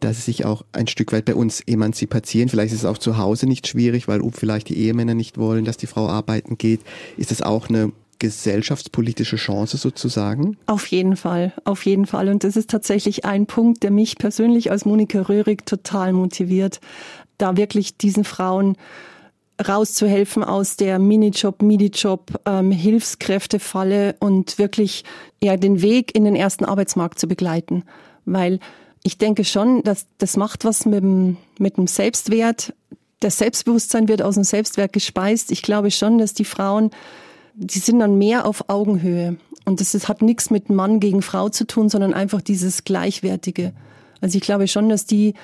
dass 0.00 0.16
sie 0.16 0.22
sich 0.22 0.44
auch 0.44 0.64
ein 0.72 0.86
Stück 0.86 1.12
weit 1.12 1.24
bei 1.24 1.34
uns 1.34 1.60
emanzipieren. 1.60 2.48
Vielleicht 2.48 2.72
ist 2.72 2.80
es 2.80 2.84
auch 2.84 2.98
zu 2.98 3.16
Hause 3.16 3.46
nicht 3.46 3.66
schwierig, 3.66 4.08
weil 4.08 4.20
vielleicht 4.32 4.68
die 4.68 4.78
Ehemänner 4.78 5.14
nicht 5.14 5.38
wollen, 5.38 5.64
dass 5.64 5.76
die 5.76 5.86
Frau 5.86 6.08
arbeiten 6.08 6.58
geht. 6.58 6.80
Ist 7.16 7.30
es 7.30 7.42
auch 7.42 7.68
eine 7.68 7.92
gesellschaftspolitische 8.24 9.36
Chance 9.36 9.76
sozusagen? 9.76 10.56
Auf 10.64 10.86
jeden 10.86 11.14
Fall, 11.14 11.52
auf 11.64 11.84
jeden 11.84 12.06
Fall. 12.06 12.30
Und 12.30 12.42
das 12.42 12.56
ist 12.56 12.70
tatsächlich 12.70 13.26
ein 13.26 13.44
Punkt, 13.44 13.82
der 13.82 13.90
mich 13.90 14.16
persönlich 14.16 14.70
als 14.70 14.86
Monika 14.86 15.20
Röhrig 15.20 15.66
total 15.66 16.14
motiviert, 16.14 16.80
da 17.36 17.58
wirklich 17.58 17.98
diesen 17.98 18.24
Frauen 18.24 18.78
rauszuhelfen 19.68 20.42
aus 20.42 20.76
der 20.76 20.98
Minijob, 20.98 21.60
Midijob, 21.60 22.40
ähm, 22.46 22.70
Hilfskräftefalle 22.70 24.16
und 24.20 24.56
wirklich 24.56 25.04
ja 25.42 25.58
den 25.58 25.82
Weg 25.82 26.16
in 26.16 26.24
den 26.24 26.34
ersten 26.34 26.64
Arbeitsmarkt 26.64 27.18
zu 27.18 27.28
begleiten. 27.28 27.84
Weil 28.24 28.58
ich 29.02 29.18
denke 29.18 29.44
schon, 29.44 29.82
dass 29.82 30.06
das 30.16 30.38
macht 30.38 30.64
was 30.64 30.86
mit 30.86 31.02
dem, 31.02 31.36
mit 31.58 31.76
dem 31.76 31.88
Selbstwert. 31.88 32.72
Das 33.20 33.36
Selbstbewusstsein 33.36 34.08
wird 34.08 34.22
aus 34.22 34.36
dem 34.36 34.44
Selbstwert 34.44 34.94
gespeist. 34.94 35.52
Ich 35.52 35.60
glaube 35.60 35.90
schon, 35.90 36.16
dass 36.16 36.32
die 36.32 36.46
Frauen 36.46 36.90
die 37.54 37.78
sind 37.78 37.98
dann 38.00 38.18
mehr 38.18 38.46
auf 38.46 38.68
Augenhöhe. 38.68 39.36
Und 39.64 39.80
das 39.80 39.94
ist, 39.94 40.08
hat 40.08 40.22
nichts 40.22 40.50
mit 40.50 40.68
Mann 40.68 41.00
gegen 41.00 41.22
Frau 41.22 41.48
zu 41.48 41.66
tun, 41.66 41.88
sondern 41.88 42.12
einfach 42.12 42.42
dieses 42.42 42.84
Gleichwertige. 42.84 43.72
Also 44.20 44.36
ich 44.36 44.42
glaube 44.42 44.68
schon, 44.68 44.88
dass 44.88 45.06
die 45.06 45.34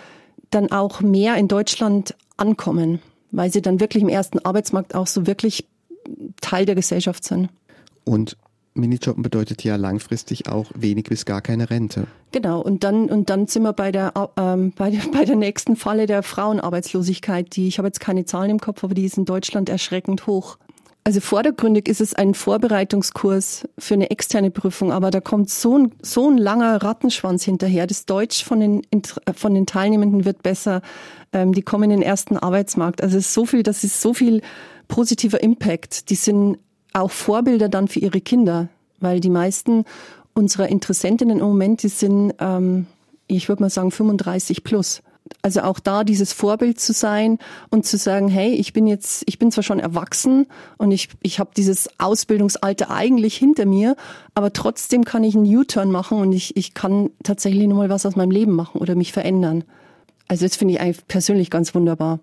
dann 0.51 0.73
auch 0.73 1.01
mehr 1.01 1.37
in 1.37 1.49
Deutschland 1.49 2.15
ankommen, 2.37 3.01
weil 3.31 3.53
sie 3.53 3.63
dann 3.63 3.81
wirklich 3.81 4.03
im 4.03 4.09
ersten 4.09 4.39
Arbeitsmarkt 4.41 4.95
auch 4.95 5.07
so 5.07 5.27
wirklich 5.27 5.67
Teil 6.41 6.67
der 6.67 6.75
Gesellschaft 6.75 7.25
sind. 7.25 7.49
Und 8.05 8.37
Minijobben 8.75 9.23
bedeutet 9.23 9.65
ja 9.65 9.77
langfristig 9.77 10.49
auch 10.49 10.71
wenig 10.75 11.05
bis 11.05 11.25
gar 11.25 11.41
keine 11.41 11.71
Rente. 11.71 12.07
Genau, 12.33 12.61
und 12.61 12.85
dann, 12.85 13.07
und 13.07 13.31
dann 13.31 13.47
sind 13.47 13.63
wir 13.63 13.73
bei 13.73 13.93
der, 13.93 14.13
ähm, 14.37 14.73
bei, 14.77 14.91
der, 14.91 15.01
bei 15.13 15.25
der 15.25 15.37
nächsten 15.37 15.77
Falle 15.77 16.07
der 16.07 16.23
Frauenarbeitslosigkeit, 16.23 17.55
die, 17.57 17.69
ich 17.69 17.79
habe 17.79 17.89
jetzt 17.89 18.01
keine 18.01 18.25
Zahlen 18.25 18.51
im 18.51 18.61
Kopf, 18.61 18.85
aber 18.85 18.95
die 18.95 19.05
ist 19.05 19.19
in 19.19 19.25
Deutschland 19.25 19.69
erschreckend 19.69 20.27
hoch. 20.27 20.59
Also 21.03 21.21
vordergründig 21.21 21.89
ist 21.89 22.01
es 22.01 22.15
ein 22.15 22.35
Vorbereitungskurs 22.35 23.67
für 23.79 23.95
eine 23.95 24.11
externe 24.11 24.51
Prüfung, 24.51 24.93
aber 24.93 25.11
da 25.11 25.21
kommt 25.21 25.49
so 25.49 25.79
ein, 25.79 25.93
so 26.03 26.29
ein 26.29 26.37
langer 26.37 26.83
Rattenschwanz 26.83 27.43
hinterher. 27.43 27.87
Das 27.87 28.05
Deutsch 28.05 28.45
von 28.45 28.61
den, 28.61 28.83
von 29.35 29.55
den 29.55 29.65
Teilnehmenden 29.65 30.27
wird 30.27 30.43
besser. 30.43 30.83
Ähm, 31.33 31.53
die 31.53 31.63
kommen 31.63 31.85
in 31.85 31.91
den 32.01 32.03
ersten 32.03 32.37
Arbeitsmarkt. 32.37 33.03
Also 33.03 33.17
es 33.17 33.27
ist 33.27 33.35
so 33.35 33.47
viel, 33.47 33.63
das 33.63 33.83
ist 33.83 34.01
so 34.03 34.13
viel 34.13 34.43
positiver 34.89 35.43
Impact. 35.43 36.11
Die 36.11 36.17
sind 36.17 36.59
auch 36.93 37.11
Vorbilder 37.11 37.71
dann 37.71 37.89
für 37.89 38.01
ihre 38.01 38.21
Kinder, 38.21 38.69
weil 38.99 39.21
die 39.21 39.31
meisten 39.31 39.85
unserer 40.35 40.69
Interessentinnen 40.69 41.39
im 41.39 41.47
Moment, 41.47 41.83
die 41.83 41.89
sind, 41.89 42.35
ähm, 42.41 42.87
ich 43.27 43.49
würde 43.49 43.63
mal 43.63 43.71
sagen, 43.71 43.91
35 43.91 44.65
plus. 44.65 45.03
Also 45.43 45.63
auch 45.63 45.81
da 45.81 46.05
dieses 46.05 46.33
Vorbild 46.33 46.81
zu 46.81 46.93
sein 46.93 47.39
und 47.71 47.87
zu 47.87 47.97
sagen, 47.97 48.29
hey, 48.29 48.53
ich 48.53 48.73
bin 48.73 48.87
jetzt, 48.87 49.23
ich 49.27 49.39
bin 49.39 49.51
zwar 49.51 49.65
schon 49.65 49.81
erwachsen 49.81 50.47
und 50.77 50.91
ich, 50.91 51.09
ich 51.23 51.39
habe 51.39 51.51
dieses 51.57 51.89
Ausbildungsalter 51.99 52.91
eigentlich 52.91 53.37
hinter 53.37 53.65
mir, 53.65 53.97
aber 54.35 54.53
trotzdem 54.53 55.05
kann 55.05 55.25
ich 55.25 55.35
einen 55.35 55.47
U-Turn 55.47 55.91
machen 55.91 56.19
und 56.19 56.33
ich, 56.33 56.57
ich 56.57 56.75
kann 56.75 57.11
tatsächlich 57.23 57.67
nochmal 57.67 57.89
was 57.89 58.05
aus 58.05 58.17
meinem 58.17 58.31
Leben 58.31 58.53
machen 58.53 58.81
oder 58.81 58.95
mich 58.95 59.13
verändern. 59.13 59.65
Also 60.29 60.45
das 60.45 60.57
finde 60.57 60.75
ich 60.75 60.81
eigentlich 60.81 61.07
persönlich 61.09 61.51
ganz 61.51 61.75
wunderbar 61.75 62.21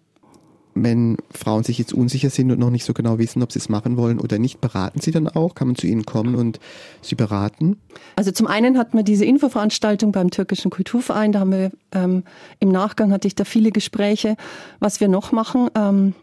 wenn 0.84 1.18
Frauen 1.32 1.64
sich 1.64 1.78
jetzt 1.78 1.94
unsicher 1.94 2.30
sind 2.30 2.52
und 2.52 2.60
noch 2.60 2.70
nicht 2.70 2.86
so 2.86 2.94
genau 2.94 3.20
wissen, 3.20 3.44
ob 3.44 3.52
sie 3.52 3.60
es 3.60 3.70
machen 3.70 3.98
wollen 3.98 4.20
oder 4.20 4.40
nicht, 4.40 4.62
beraten 4.62 5.02
sie 5.02 5.12
dann 5.12 5.28
auch? 5.28 5.56
Kann 5.56 5.68
man 5.68 5.76
zu 5.76 5.88
ihnen 5.88 6.06
kommen 6.06 6.36
und 6.36 6.60
sie 7.02 7.16
beraten? 7.16 7.78
Also 8.16 8.32
zum 8.32 8.48
einen 8.48 8.78
hatten 8.78 8.98
wir 8.98 9.04
diese 9.04 9.26
Infoveranstaltung 9.26 10.12
beim 10.12 10.32
türkischen 10.32 10.72
Kulturverein. 10.72 11.32
Da 11.32 11.40
haben 11.40 11.52
wir 11.52 11.72
ähm, 11.92 12.24
im 12.60 12.70
Nachgang 12.70 13.12
hatte 13.12 13.28
ich 13.28 13.36
da 13.36 13.44
viele 13.44 13.72
Gespräche. 13.72 14.36
Was 14.80 15.00
wir 15.00 15.08
noch 15.08 15.32
machen, 15.32 15.70
ähm, 15.76 16.14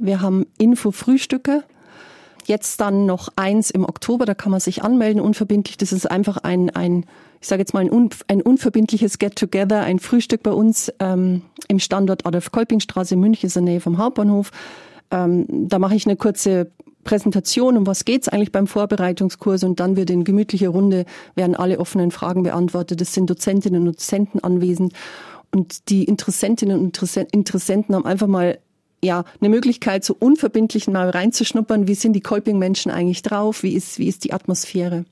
wir 0.00 0.20
haben 0.20 0.46
Info-Frühstücke. 0.58 1.64
Jetzt 2.44 2.80
dann 2.80 3.04
noch 3.04 3.28
eins 3.36 3.70
im 3.70 3.84
Oktober, 3.84 4.24
da 4.24 4.34
kann 4.34 4.50
man 4.50 4.60
sich 4.60 4.82
anmelden, 4.82 5.20
unverbindlich. 5.20 5.76
Das 5.76 5.92
ist 5.92 6.10
einfach 6.10 6.38
ein, 6.38 6.70
ein 6.70 7.04
ich 7.40 7.48
sage 7.48 7.60
jetzt 7.60 7.74
mal, 7.74 7.80
ein, 7.80 7.92
un, 7.92 8.10
ein 8.26 8.42
unverbindliches 8.42 9.18
Get-Together, 9.18 9.80
ein 9.80 9.98
Frühstück 9.98 10.42
bei 10.42 10.52
uns 10.52 10.92
ähm, 11.00 11.42
im 11.68 11.78
Standort 11.78 12.26
Adolf-Kolping-Straße 12.26 13.14
in 13.14 13.20
München, 13.20 13.46
ist 13.46 13.56
in 13.56 13.64
der 13.64 13.74
Nähe 13.74 13.80
vom 13.80 13.98
Hauptbahnhof. 13.98 14.50
Ähm, 15.10 15.46
da 15.48 15.78
mache 15.78 15.94
ich 15.94 16.06
eine 16.06 16.16
kurze 16.16 16.70
Präsentation, 17.04 17.76
um 17.76 17.86
was 17.86 18.04
geht's 18.04 18.28
eigentlich 18.28 18.52
beim 18.52 18.66
Vorbereitungskurs 18.66 19.64
und 19.64 19.80
dann 19.80 19.96
wird 19.96 20.10
in 20.10 20.24
gemütlicher 20.24 20.68
Runde, 20.68 21.06
werden 21.36 21.54
alle 21.54 21.78
offenen 21.78 22.10
Fragen 22.10 22.42
beantwortet. 22.42 23.00
Es 23.00 23.14
sind 23.14 23.30
Dozentinnen 23.30 23.86
und 23.86 23.96
Dozenten 23.96 24.40
anwesend 24.40 24.92
und 25.50 25.88
die 25.88 26.04
Interessentinnen 26.04 26.78
und 26.78 27.02
Interessenten 27.32 27.94
haben 27.94 28.04
einfach 28.04 28.26
mal 28.26 28.58
ja, 29.02 29.24
eine 29.40 29.48
Möglichkeit, 29.48 30.04
so 30.04 30.16
unverbindlich 30.18 30.88
mal 30.88 31.08
reinzuschnuppern, 31.08 31.86
wie 31.86 31.94
sind 31.94 32.14
die 32.14 32.20
Kolping-Menschen 32.20 32.90
eigentlich 32.90 33.22
drauf, 33.22 33.62
wie 33.62 33.74
ist, 33.74 33.98
wie 33.98 34.08
ist 34.08 34.24
die 34.24 34.32
Atmosphäre. 34.32 35.04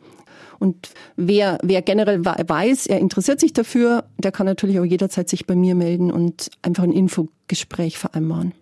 Und 0.58 0.90
wer, 1.16 1.58
wer 1.62 1.82
generell 1.82 2.24
weiß, 2.24 2.86
er 2.86 2.98
interessiert 2.98 3.40
sich 3.40 3.52
dafür, 3.52 4.04
der 4.18 4.32
kann 4.32 4.46
natürlich 4.46 4.78
auch 4.78 4.84
jederzeit 4.84 5.28
sich 5.28 5.46
bei 5.46 5.54
mir 5.54 5.74
melden 5.74 6.10
und 6.10 6.50
einfach 6.62 6.84
ein 6.84 6.92
Infogespräch 6.92 7.98
vereinbaren. 7.98 8.52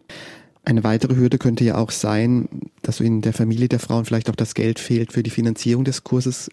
Eine 0.65 0.83
weitere 0.83 1.17
Hürde 1.17 1.39
könnte 1.39 1.65
ja 1.65 1.77
auch 1.77 1.91
sein, 1.91 2.49
dass 2.83 3.01
in 3.01 3.21
der 3.21 3.35
Familie 3.35 3.69
der 3.69 3.81
Frauen 3.81 4.07
vielleicht 4.07 4.31
auch 4.31 4.37
das 4.37 4.55
Geld 4.55 4.79
fehlt 4.79 5.13
für 5.13 5.23
die 5.23 5.31
Finanzierung 5.31 5.85
des 5.85 6.05
Kurses. 6.05 6.51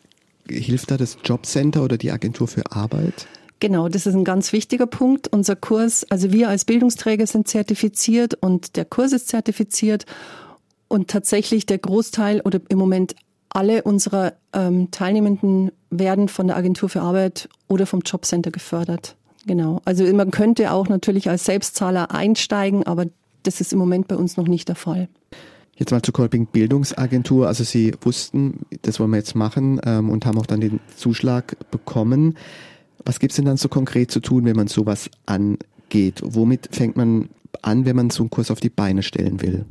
Hilft 0.50 0.92
da 0.92 0.98
das 0.98 1.18
Jobcenter 1.24 1.84
oder 1.84 1.98
die 1.98 2.12
Agentur 2.12 2.48
für 2.48 2.72
Arbeit? 2.72 3.28
Genau, 3.62 3.88
das 3.88 4.08
ist 4.08 4.16
ein 4.16 4.26
ganz 4.26 4.52
wichtiger 4.54 4.88
Punkt. 4.88 5.28
Unser 5.28 5.56
Kurs, 5.56 6.06
also 6.10 6.34
wir 6.34 6.50
als 6.50 6.66
Bildungsträger 6.66 7.28
sind 7.28 7.48
zertifiziert 7.48 8.34
und 8.34 8.76
der 8.76 8.86
Kurs 8.86 9.14
ist 9.14 9.28
zertifiziert. 9.28 10.06
Und 10.88 11.10
tatsächlich 11.10 11.68
der 11.68 11.78
Großteil 11.78 12.42
oder 12.42 12.60
im 12.68 12.78
Moment 12.80 13.16
alle 13.54 13.84
unserer 13.84 14.34
ähm, 14.54 14.92
Teilnehmenden 14.92 15.72
werden 15.90 16.28
von 16.28 16.48
der 16.48 16.58
Agentur 16.58 16.90
für 16.90 17.02
Arbeit 17.02 17.50
oder 17.68 17.86
vom 17.86 18.02
Jobcenter 18.02 18.52
gefördert. 18.52 19.16
Genau. 19.46 19.82
Also 19.86 20.06
man 20.14 20.32
könnte 20.32 20.72
auch 20.72 20.88
natürlich 20.88 21.30
als 21.30 21.46
Selbstzahler 21.46 22.12
einsteigen, 22.12 22.84
aber 22.86 23.06
das 23.44 23.60
ist 23.60 23.74
im 23.74 23.80
Moment 23.80 24.08
bei 24.08 24.16
uns 24.16 24.38
noch 24.38 24.48
nicht 24.48 24.68
der 24.68 24.76
Fall. 24.76 25.10
Jetzt 25.76 25.92
mal 25.92 26.02
zur 26.02 26.14
Kolping 26.14 26.46
Bildungsagentur. 26.46 27.48
Also 27.48 27.64
Sie 27.64 27.94
wussten, 28.02 28.66
das 28.84 29.00
wollen 29.00 29.12
wir 29.12 29.18
jetzt 29.18 29.36
machen 29.36 29.82
ähm, 29.84 30.10
und 30.10 30.26
haben 30.26 30.38
auch 30.38 30.46
dann 30.46 30.62
den 30.62 30.80
Zuschlag 30.96 31.58
bekommen. 31.72 32.38
Was 33.04 33.20
gibt 33.20 33.32
es 33.32 33.38
denn 33.38 33.46
dann 33.46 33.58
so 33.58 33.68
konkret 33.68 34.12
zu 34.12 34.20
tun, 34.20 34.46
wenn 34.46 34.56
man 34.56 34.68
sowas 34.68 35.10
angeht? 35.26 36.22
Womit 36.24 36.70
fängt 36.72 36.98
man 36.98 37.30
an, 37.64 37.86
wenn 37.86 37.96
man 37.96 38.12
so 38.12 38.22
einen 38.22 38.30
Kurs 38.30 38.52
auf 38.52 38.60
die 38.60 38.70
Beine 38.70 39.02
stellen 39.02 39.42
will? 39.42 39.66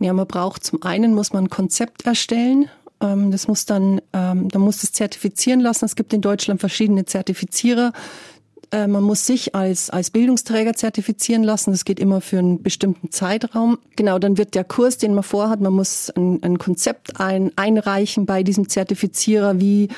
Ja, 0.00 0.12
man 0.12 0.26
braucht 0.26 0.64
zum 0.64 0.82
einen 0.82 1.14
muss 1.14 1.32
man 1.32 1.44
ein 1.44 1.50
Konzept 1.50 2.04
erstellen 2.06 2.68
ähm, 3.00 3.30
das 3.30 3.48
muss 3.48 3.66
dann, 3.66 4.00
ähm, 4.12 4.48
dann 4.48 4.62
muss 4.62 4.80
das 4.80 4.92
zertifizieren 4.92 5.60
lassen. 5.60 5.84
Es 5.84 5.96
gibt 5.96 6.12
in 6.12 6.20
Deutschland 6.20 6.60
verschiedene 6.60 7.04
Zertifizierer. 7.04 7.92
Äh, 8.70 8.86
man 8.86 9.02
muss 9.02 9.26
sich 9.26 9.54
als, 9.54 9.90
als 9.90 10.10
Bildungsträger 10.10 10.74
zertifizieren 10.74 11.42
lassen. 11.42 11.70
Das 11.70 11.84
geht 11.84 12.00
immer 12.00 12.20
für 12.20 12.38
einen 12.38 12.62
bestimmten 12.62 13.10
Zeitraum. 13.10 13.78
Genau, 13.96 14.18
dann 14.18 14.38
wird 14.38 14.54
der 14.54 14.64
Kurs, 14.64 14.98
den 14.98 15.14
man 15.14 15.24
vorhat, 15.24 15.60
man 15.60 15.72
muss 15.72 16.10
ein, 16.10 16.42
ein 16.42 16.58
Konzept 16.58 17.20
ein, 17.20 17.52
einreichen 17.56 18.26
bei 18.26 18.42
diesem 18.42 18.68
Zertifizierer. 18.68 19.60
Wie, 19.60 19.88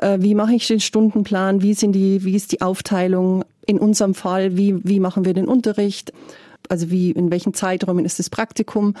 äh, 0.00 0.18
wie 0.20 0.34
mache 0.34 0.54
ich 0.54 0.66
den 0.66 0.80
Stundenplan? 0.80 1.62
Wie 1.62 1.74
sind 1.74 1.92
die, 1.92 2.24
wie 2.24 2.36
ist 2.36 2.52
die 2.52 2.62
Aufteilung? 2.62 3.44
In 3.66 3.78
unserem 3.78 4.14
Fall, 4.14 4.56
wie, 4.56 4.76
wie 4.84 5.00
machen 5.00 5.24
wir 5.24 5.34
den 5.34 5.48
Unterricht? 5.48 6.12
Also 6.68 6.90
wie, 6.90 7.10
in 7.10 7.30
welchen 7.30 7.52
Zeiträumen 7.52 8.04
ist 8.04 8.18
das 8.18 8.30
Praktikum? 8.30 8.94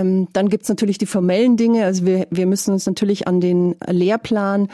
Ähm, 0.00 0.28
dann 0.32 0.48
gibt's 0.48 0.68
natürlich 0.68 0.98
die 0.98 1.06
formellen 1.06 1.56
Dinge. 1.56 1.84
Also 1.84 2.06
wir, 2.06 2.26
wir 2.30 2.46
müssen 2.46 2.72
uns 2.72 2.86
natürlich 2.86 3.28
an 3.28 3.40
den 3.40 3.76
Lehrplan 3.86 4.68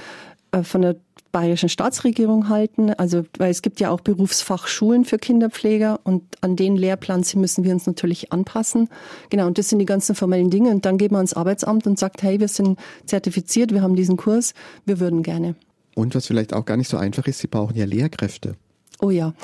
äh, 0.52 0.62
von 0.62 0.82
der 0.82 0.96
bayerischen 1.32 1.68
Staatsregierung 1.68 2.48
halten. 2.48 2.92
Also, 2.94 3.24
weil 3.38 3.50
es 3.50 3.62
gibt 3.62 3.80
ja 3.80 3.90
auch 3.90 4.00
Berufsfachschulen 4.00 5.04
für 5.04 5.18
Kinderpfleger 5.18 6.00
und 6.04 6.22
an 6.40 6.56
den 6.56 6.76
Lehrplan 6.76 7.24
müssen 7.36 7.64
wir 7.64 7.72
uns 7.72 7.86
natürlich 7.86 8.32
anpassen. 8.32 8.88
Genau, 9.30 9.46
und 9.46 9.58
das 9.58 9.68
sind 9.68 9.78
die 9.78 9.86
ganzen 9.86 10.14
formellen 10.14 10.50
Dinge. 10.50 10.70
Und 10.70 10.84
dann 10.86 10.98
geht 10.98 11.12
man 11.12 11.18
ans 11.18 11.34
Arbeitsamt 11.34 11.86
und 11.86 11.98
sagt, 11.98 12.22
hey, 12.22 12.40
wir 12.40 12.48
sind 12.48 12.78
zertifiziert, 13.06 13.72
wir 13.72 13.82
haben 13.82 13.94
diesen 13.94 14.16
Kurs, 14.16 14.54
wir 14.86 15.00
würden 15.00 15.22
gerne. 15.22 15.54
Und 15.94 16.14
was 16.14 16.26
vielleicht 16.26 16.52
auch 16.52 16.64
gar 16.64 16.76
nicht 16.76 16.88
so 16.88 16.96
einfach 16.96 17.26
ist, 17.26 17.38
Sie 17.38 17.46
brauchen 17.46 17.76
ja 17.76 17.84
Lehrkräfte. 17.84 18.56
Oh 19.00 19.10
ja. 19.10 19.34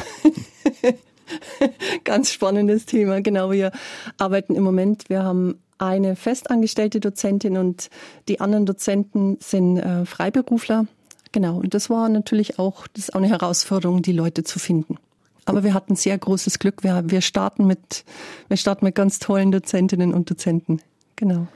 Ganz 2.04 2.30
spannendes 2.32 2.86
Thema. 2.86 3.20
Genau, 3.20 3.50
wir 3.50 3.72
arbeiten 4.18 4.54
im 4.54 4.62
Moment, 4.62 5.08
wir 5.08 5.22
haben 5.22 5.58
eine 5.78 6.16
festangestellte 6.16 7.00
Dozentin 7.00 7.56
und 7.56 7.90
die 8.28 8.40
anderen 8.40 8.66
Dozenten 8.66 9.38
sind 9.40 9.78
äh, 9.78 10.04
Freiberufler. 10.04 10.86
Genau, 11.32 11.58
und 11.58 11.74
das 11.74 11.90
war 11.90 12.08
natürlich 12.08 12.58
auch, 12.58 12.86
das 12.88 13.04
ist 13.04 13.14
auch 13.14 13.18
eine 13.18 13.28
Herausforderung, 13.28 14.02
die 14.02 14.12
Leute 14.12 14.44
zu 14.44 14.58
finden. 14.58 14.96
Aber 15.44 15.62
wir 15.62 15.74
hatten 15.74 15.94
sehr 15.94 16.18
großes 16.18 16.58
Glück. 16.58 16.82
Wir, 16.82 17.04
wir 17.06 17.20
starten 17.20 17.66
mit, 17.66 18.04
wir 18.48 18.56
starten 18.56 18.84
mit 18.84 18.94
ganz 18.94 19.18
tollen 19.18 19.52
Dozentinnen 19.52 20.12
und 20.12 20.28
Dozenten. 20.28 20.80
Genau. 21.14 21.46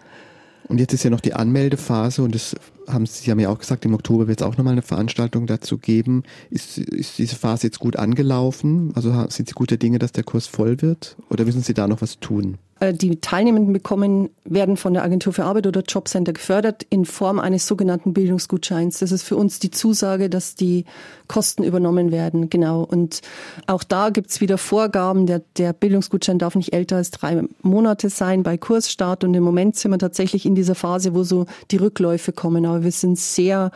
Und 0.69 0.79
jetzt 0.79 0.93
ist 0.93 1.03
ja 1.03 1.11
noch 1.11 1.21
die 1.21 1.35
Anmeldephase 1.35 2.23
und 2.23 2.35
das 2.35 2.55
haben 2.93 3.07
Sie 3.07 3.31
haben 3.31 3.41
ja 3.41 3.49
auch 3.49 3.59
gesagt, 3.59 3.85
im 3.85 3.95
Oktober 3.95 4.29
wird 4.29 4.41
es 4.41 4.47
auch 4.47 4.57
nochmal 4.57 4.73
eine 4.73 4.83
Veranstaltung 4.83 5.47
dazu 5.47 5.79
geben. 5.79 6.23
Ist, 6.51 6.79
ist 6.79 7.19
diese 7.19 7.37
Phase 7.37 7.67
jetzt 7.67 7.79
gut 7.79 7.97
angelaufen? 7.97 8.93
Also 8.95 9.13
sind 9.29 9.49
Sie 9.49 9.55
guter 9.55 9.77
Dinge, 9.77 9.99
dass 9.99 10.13
der 10.13 10.25
Kurs 10.25 10.47
voll 10.47 10.83
wird? 10.83 11.17
Oder 11.31 11.45
müssen 11.45 11.63
Sie 11.63 11.75
da 11.75 11.87
noch 11.87 12.03
was 12.03 12.21
tun? 12.21 12.59
Äh, 12.81 12.95
die 12.95 13.21
Teilnehmenden 13.21 13.73
bekommen, 13.73 14.31
werden 14.45 14.77
von 14.77 14.95
der 14.95 15.05
Agentur 15.05 15.33
für 15.33 15.45
Arbeit 15.45 15.67
oder 15.67 15.83
Jobcenter 15.83 16.33
gefördert 16.33 16.85
in 16.89 17.05
Form 17.05 17.39
eines 17.39 17.67
sogenannten 17.67 18.15
Bildungsgutscheins. 18.15 18.99
Das 18.99 19.13
ist 19.13 19.23
für 19.23 19.37
uns 19.37 19.59
die 19.59 19.71
Zusage, 19.71 20.31
dass 20.31 20.55
die 20.55 20.87
Kosten 21.29 21.63
übernommen 21.63 22.11
werden. 22.11 22.49
Genau. 22.51 22.83
Und 22.83 23.21
auch 23.67 23.85
da 23.85 24.09
gibt's 24.09 24.41
wieder 24.41 24.59
Vorgaben. 24.59 25.27
Der, 25.27 25.43
der 25.59 25.73
Bildungsgutschein 25.75 26.39
darf 26.39 26.55
nicht 26.55 26.73
älter 26.73 26.97
als 26.97 27.11
drei 27.11 27.45
Monate 27.63 28.09
sein 28.09 28.43
bei 28.43 28.57
Kursstart. 28.57 29.25
Und 29.25 29.35
im 29.35 29.45
Moment 29.45 29.77
sind 29.77 29.91
wir 29.91 29.99
tatsächlich 29.99 30.47
in 30.47 30.55
dieser 30.55 30.75
Phase, 30.75 31.15
wo 31.15 31.23
so 31.23 31.47
die 31.71 31.77
Rückläufe 31.77 32.33
kommen. 32.33 32.65
Aber 32.65 32.80
wir 32.83 32.93
sind 32.93 33.19
sehr 33.19 33.71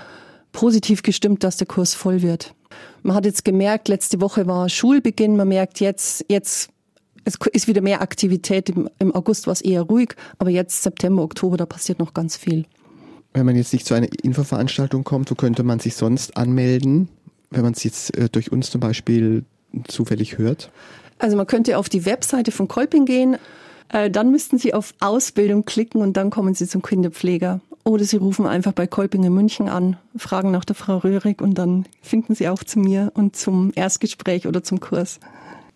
positiv 0.53 1.03
gestimmt, 1.03 1.45
dass 1.45 1.57
der 1.57 1.67
Kurs 1.67 1.95
voll 1.95 2.23
wird. 2.23 2.55
Man 3.03 3.17
hat 3.17 3.27
jetzt 3.27 3.45
gemerkt, 3.45 3.89
letzte 3.89 4.21
Woche 4.21 4.47
war 4.47 4.69
Schulbeginn. 4.69 5.37
Man 5.37 5.49
merkt 5.49 5.81
jetzt, 5.81 6.25
jetzt 6.29 6.71
es 7.25 7.39
ist 7.53 7.69
wieder 7.69 7.81
mehr 7.81 8.03
Aktivität. 8.03 8.69
Im, 8.71 8.89
Im 8.99 9.15
August 9.15 9.47
war 9.47 9.53
es 9.53 9.61
eher 9.61 9.83
ruhig, 9.83 10.15
aber 10.39 10.51
jetzt 10.51 10.83
September, 10.83 11.23
Oktober, 11.23 11.57
da 11.57 11.67
passiert 11.67 11.99
noch 11.99 12.15
ganz 12.15 12.37
viel. 12.37 12.67
Wenn 13.33 13.47
man 13.47 13.57
jetzt 13.57 13.73
nicht 13.73 13.87
zu 13.87 13.95
einer 13.95 14.09
Infoveranstaltung 14.23 15.05
kommt, 15.05 15.31
wo 15.31 15.35
könnte 15.35 15.63
man 15.63 15.81
sich 15.81 15.97
sonst 15.97 16.37
anmelden, 16.37 17.09
wenn 17.51 17.63
man 17.63 17.73
es 17.73 17.83
jetzt 17.83 18.17
äh, 18.17 18.29
durch 18.31 18.53
uns 18.53 18.71
zum 18.71 18.81
Beispiel 18.81 19.45
zufällig 19.89 20.39
hört? 20.39 20.71
Also 21.19 21.37
man 21.37 21.47
könnte 21.47 21.79
auf 21.79 21.89
die 21.89 22.05
Webseite 22.05 22.53
von 22.53 22.69
Kolping 22.69 23.07
gehen, 23.07 23.37
äh, 23.89 24.11
dann 24.11 24.31
müssten 24.31 24.59
Sie 24.59 24.75
auf 24.75 24.95
Ausbildung 25.01 25.65
klicken 25.65 26.01
und 26.01 26.17
dann 26.17 26.31
kommen 26.31 26.55
Sie 26.55 26.67
zum 26.67 26.83
Kinderpfleger. 26.83 27.61
Oder 27.85 28.05
Sie 28.05 28.17
rufen 28.17 28.47
einfach 28.47 28.73
bei 28.73 28.87
Kolping 28.87 29.25
in 29.25 29.35
München 29.35 29.69
an, 29.69 29.99
fragen 30.17 30.51
nach 30.51 30.65
der 30.65 30.75
Frau 30.75 30.99
Röhrig 30.99 31.43
und 31.43 31.55
dann 31.55 31.85
finden 32.01 32.35
Sie 32.35 32.49
auch 32.49 32.65
zu 32.65 32.79
mir 32.79 33.13
und 33.15 33.37
zum 33.37 33.73
Erstgespräch 33.75 34.47
oder 34.47 34.63
zum 34.63 34.81
Kurs. 34.81 35.21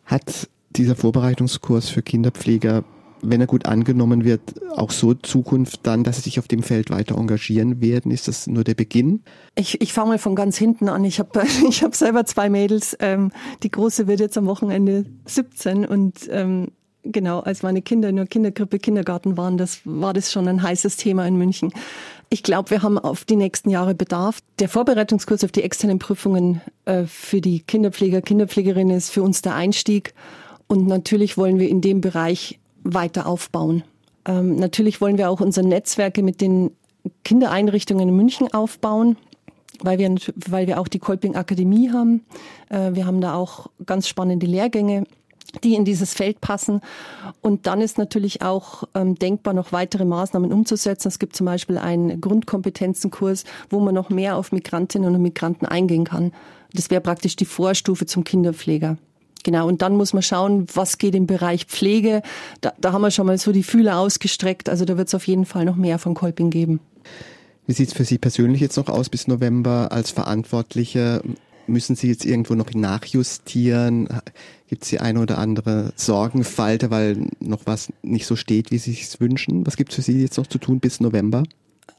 Hat 0.06 0.48
dieser 0.70 0.96
Vorbereitungskurs 0.96 1.90
für 1.90 2.00
Kinderpfleger, 2.00 2.82
wenn 3.20 3.42
er 3.42 3.46
gut 3.46 3.66
angenommen 3.66 4.24
wird, 4.24 4.40
auch 4.74 4.90
so 4.90 5.12
Zukunft 5.12 5.80
dann, 5.82 6.02
dass 6.02 6.16
sie 6.16 6.22
sich 6.22 6.38
auf 6.38 6.48
dem 6.48 6.62
Feld 6.62 6.88
weiter 6.88 7.18
engagieren 7.18 7.82
werden? 7.82 8.10
Ist 8.10 8.26
das 8.26 8.46
nur 8.46 8.64
der 8.64 8.74
Beginn? 8.74 9.22
Ich, 9.54 9.80
ich 9.82 9.92
fange 9.92 10.10
mal 10.10 10.18
von 10.18 10.34
ganz 10.34 10.56
hinten 10.56 10.88
an. 10.88 11.04
Ich 11.04 11.18
habe 11.18 11.42
ich 11.68 11.82
hab 11.82 11.94
selber 11.94 12.24
zwei 12.24 12.48
Mädels. 12.48 12.96
Ähm, 13.00 13.32
die 13.62 13.70
große 13.70 14.06
wird 14.06 14.20
jetzt 14.20 14.38
am 14.38 14.46
Wochenende 14.46 15.04
17 15.26 15.84
und 15.84 16.28
ähm, 16.30 16.68
genau, 17.02 17.40
als 17.40 17.62
meine 17.62 17.82
Kinder 17.82 18.08
in 18.08 18.16
der 18.16 18.26
Kindergrippe, 18.26 18.78
Kindergarten 18.78 19.36
waren, 19.36 19.58
das 19.58 19.80
war 19.84 20.12
das 20.12 20.32
schon 20.32 20.48
ein 20.48 20.62
heißes 20.62 20.96
Thema 20.96 21.26
in 21.26 21.36
München. 21.36 21.72
Ich 22.30 22.42
glaube, 22.42 22.70
wir 22.70 22.82
haben 22.82 22.98
auf 22.98 23.24
die 23.24 23.36
nächsten 23.36 23.70
Jahre 23.70 23.94
Bedarf. 23.94 24.40
Der 24.58 24.68
Vorbereitungskurs 24.68 25.44
auf 25.44 25.52
die 25.52 25.62
externen 25.62 25.98
Prüfungen 25.98 26.60
äh, 26.84 27.04
für 27.04 27.40
die 27.40 27.60
Kinderpfleger, 27.60 28.20
Kinderpflegerinnen 28.20 28.96
ist 28.96 29.10
für 29.10 29.22
uns 29.22 29.40
der 29.40 29.54
Einstieg. 29.54 30.12
Und 30.66 30.86
natürlich 30.86 31.38
wollen 31.38 31.58
wir 31.58 31.68
in 31.68 31.80
dem 31.80 32.02
Bereich 32.02 32.58
weiter 32.84 33.26
aufbauen. 33.26 33.82
Ähm, 34.26 34.56
natürlich 34.56 35.00
wollen 35.00 35.16
wir 35.16 35.30
auch 35.30 35.40
unsere 35.40 35.66
Netzwerke 35.66 36.22
mit 36.22 36.42
den 36.42 36.70
Kindereinrichtungen 37.24 38.10
in 38.10 38.16
München 38.16 38.52
aufbauen, 38.52 39.16
weil 39.80 39.98
wir, 39.98 40.14
weil 40.46 40.66
wir 40.66 40.78
auch 40.78 40.88
die 40.88 40.98
Kolping 40.98 41.34
Akademie 41.34 41.90
haben. 41.90 42.24
Äh, 42.68 42.94
wir 42.94 43.06
haben 43.06 43.22
da 43.22 43.34
auch 43.34 43.68
ganz 43.86 44.06
spannende 44.06 44.46
Lehrgänge 44.46 45.04
die 45.64 45.74
in 45.74 45.84
dieses 45.84 46.14
Feld 46.14 46.40
passen. 46.40 46.80
Und 47.40 47.66
dann 47.66 47.80
ist 47.80 47.98
natürlich 47.98 48.42
auch 48.42 48.84
ähm, 48.94 49.14
denkbar, 49.14 49.54
noch 49.54 49.72
weitere 49.72 50.04
Maßnahmen 50.04 50.52
umzusetzen. 50.52 51.08
Es 51.08 51.18
gibt 51.18 51.34
zum 51.34 51.46
Beispiel 51.46 51.78
einen 51.78 52.20
Grundkompetenzenkurs, 52.20 53.44
wo 53.70 53.80
man 53.80 53.94
noch 53.94 54.10
mehr 54.10 54.36
auf 54.36 54.52
Migrantinnen 54.52 55.14
und 55.14 55.22
Migranten 55.22 55.66
eingehen 55.66 56.04
kann. 56.04 56.32
Das 56.74 56.90
wäre 56.90 57.00
praktisch 57.00 57.36
die 57.36 57.46
Vorstufe 57.46 58.06
zum 58.06 58.24
Kinderpfleger. 58.24 58.98
Genau, 59.44 59.66
und 59.66 59.82
dann 59.82 59.96
muss 59.96 60.12
man 60.12 60.22
schauen, 60.22 60.66
was 60.74 60.98
geht 60.98 61.14
im 61.14 61.26
Bereich 61.26 61.64
Pflege. 61.64 62.22
Da, 62.60 62.72
da 62.78 62.92
haben 62.92 63.02
wir 63.02 63.10
schon 63.10 63.26
mal 63.26 63.38
so 63.38 63.52
die 63.52 63.62
Fühler 63.62 63.98
ausgestreckt. 63.98 64.68
Also 64.68 64.84
da 64.84 64.98
wird 64.98 65.08
es 65.08 65.14
auf 65.14 65.26
jeden 65.26 65.46
Fall 65.46 65.64
noch 65.64 65.76
mehr 65.76 65.98
von 65.98 66.14
Kolping 66.14 66.50
geben. 66.50 66.80
Wie 67.66 67.72
sieht 67.72 67.88
es 67.88 67.94
für 67.94 68.04
Sie 68.04 68.18
persönlich 68.18 68.60
jetzt 68.60 68.76
noch 68.76 68.88
aus 68.88 69.08
bis 69.08 69.28
November 69.28 69.92
als 69.92 70.10
Verantwortliche? 70.10 71.22
Müssen 71.68 71.96
Sie 71.96 72.08
jetzt 72.08 72.24
irgendwo 72.24 72.54
noch 72.54 72.72
nachjustieren? 72.72 74.08
Gibt 74.68 74.82
es 74.82 74.90
die 74.90 75.00
eine 75.00 75.20
oder 75.20 75.38
andere 75.38 75.92
Sorgenfalte, 75.96 76.90
weil 76.90 77.26
noch 77.40 77.60
was 77.64 77.92
nicht 78.02 78.26
so 78.26 78.36
steht, 78.36 78.70
wie 78.70 78.78
Sie 78.78 78.92
es 79.00 79.20
wünschen? 79.20 79.66
Was 79.66 79.76
gibt 79.76 79.90
es 79.90 79.96
für 79.96 80.02
Sie 80.02 80.20
jetzt 80.20 80.38
noch 80.38 80.46
zu 80.46 80.58
tun 80.58 80.80
bis 80.80 81.00
November? 81.00 81.44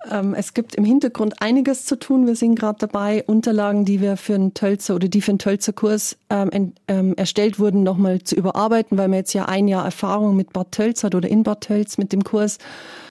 Ähm, 0.10 0.34
es 0.34 0.54
gibt 0.54 0.76
im 0.76 0.86
Hintergrund 0.86 1.42
einiges 1.42 1.86
zu 1.86 1.98
tun. 1.98 2.26
Wir 2.26 2.36
sind 2.36 2.56
gerade 2.56 2.80
dabei, 2.80 3.24
Unterlagen, 3.26 3.86
die 3.86 4.00
wir 4.00 4.18
für 4.18 4.36
einen 4.36 4.54
Tölzer 4.54 4.96
oder 4.96 5.08
die 5.08 5.22
für 5.22 5.32
einen 5.32 5.40
Tölzer 5.40 5.74
Kurs 5.74 6.18
ähm, 6.30 6.74
ähm, 6.88 7.16
erstellt 7.16 7.60
wurden, 7.60 7.84
nochmal 7.84 8.22
zu 8.22 8.36
überarbeiten, 8.36 8.98
weil 8.98 9.10
man 9.10 9.20
jetzt 9.20 9.34
ja 9.34 9.46
ein 9.46 9.68
Jahr 9.68 9.84
Erfahrung 9.84 10.36
mit 10.36 10.54
Bad 10.54 10.72
Tölz 10.72 11.04
hat 11.04 11.16
oder 11.16 11.28
in 11.28 11.44
Bad 11.44 11.62
Tölz 11.62 11.98
mit 11.98 12.14
dem 12.14 12.24
Kurs. 12.24 12.60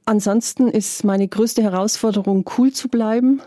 Ansonsten 0.09 0.69
ist 0.69 1.05
meine 1.05 1.29
größte 1.29 1.63
Herausforderung, 1.63 2.51
cool 2.57 2.73
zu 2.73 2.89
bleiben. 2.89 3.43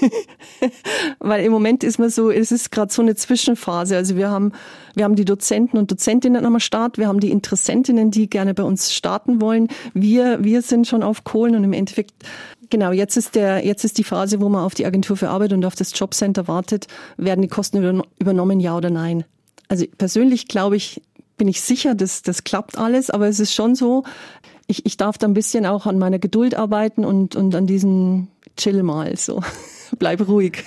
Weil 1.18 1.44
im 1.44 1.52
Moment 1.52 1.84
ist 1.84 1.98
man 1.98 2.08
so, 2.08 2.30
es 2.30 2.50
ist 2.50 2.70
gerade 2.70 2.90
so 2.90 3.02
eine 3.02 3.14
Zwischenphase. 3.14 3.94
Also 3.94 4.16
wir 4.16 4.30
haben, 4.30 4.52
wir 4.94 5.04
haben 5.04 5.16
die 5.16 5.26
Dozenten 5.26 5.76
und 5.76 5.90
Dozentinnen 5.90 6.46
am 6.46 6.58
Start, 6.60 6.96
wir 6.96 7.08
haben 7.08 7.20
die 7.20 7.30
Interessentinnen, 7.30 8.10
die 8.10 8.30
gerne 8.30 8.54
bei 8.54 8.62
uns 8.62 8.94
starten 8.94 9.42
wollen. 9.42 9.68
Wir, 9.92 10.42
wir 10.42 10.62
sind 10.62 10.86
schon 10.86 11.02
auf 11.02 11.24
Kohlen 11.24 11.54
und 11.54 11.64
im 11.64 11.74
Endeffekt 11.74 12.14
Genau, 12.70 12.90
jetzt 12.92 13.18
ist 13.18 13.34
der, 13.34 13.66
jetzt 13.66 13.84
ist 13.84 13.98
die 13.98 14.04
Phase, 14.04 14.40
wo 14.40 14.48
man 14.48 14.64
auf 14.64 14.74
die 14.74 14.86
Agentur 14.86 15.18
für 15.18 15.28
Arbeit 15.28 15.52
und 15.52 15.66
auf 15.66 15.74
das 15.74 15.98
Jobcenter 15.98 16.48
wartet. 16.48 16.86
Werden 17.18 17.42
die 17.42 17.48
Kosten 17.48 18.02
übernommen, 18.18 18.60
ja 18.60 18.74
oder 18.74 18.88
nein? 18.88 19.24
Also 19.68 19.84
persönlich 19.98 20.48
glaube 20.48 20.76
ich, 20.76 21.02
bin 21.36 21.48
ich 21.48 21.60
sicher, 21.60 21.94
dass 21.94 22.22
das 22.22 22.44
klappt 22.44 22.78
alles, 22.78 23.10
aber 23.10 23.28
es 23.28 23.40
ist 23.40 23.54
schon 23.54 23.74
so, 23.74 24.04
ich, 24.68 24.86
ich 24.86 24.96
darf 24.96 25.18
da 25.18 25.26
ein 25.26 25.34
bisschen 25.34 25.66
auch 25.66 25.86
an 25.86 25.98
meiner 25.98 26.18
Geduld 26.18 26.54
arbeiten 26.54 27.04
und, 27.04 27.34
und 27.34 27.54
an 27.54 27.66
diesem 27.66 28.28
Chill 28.56 28.82
mal 28.82 29.16
so. 29.16 29.42
Bleib 29.98 30.28
ruhig. 30.28 30.62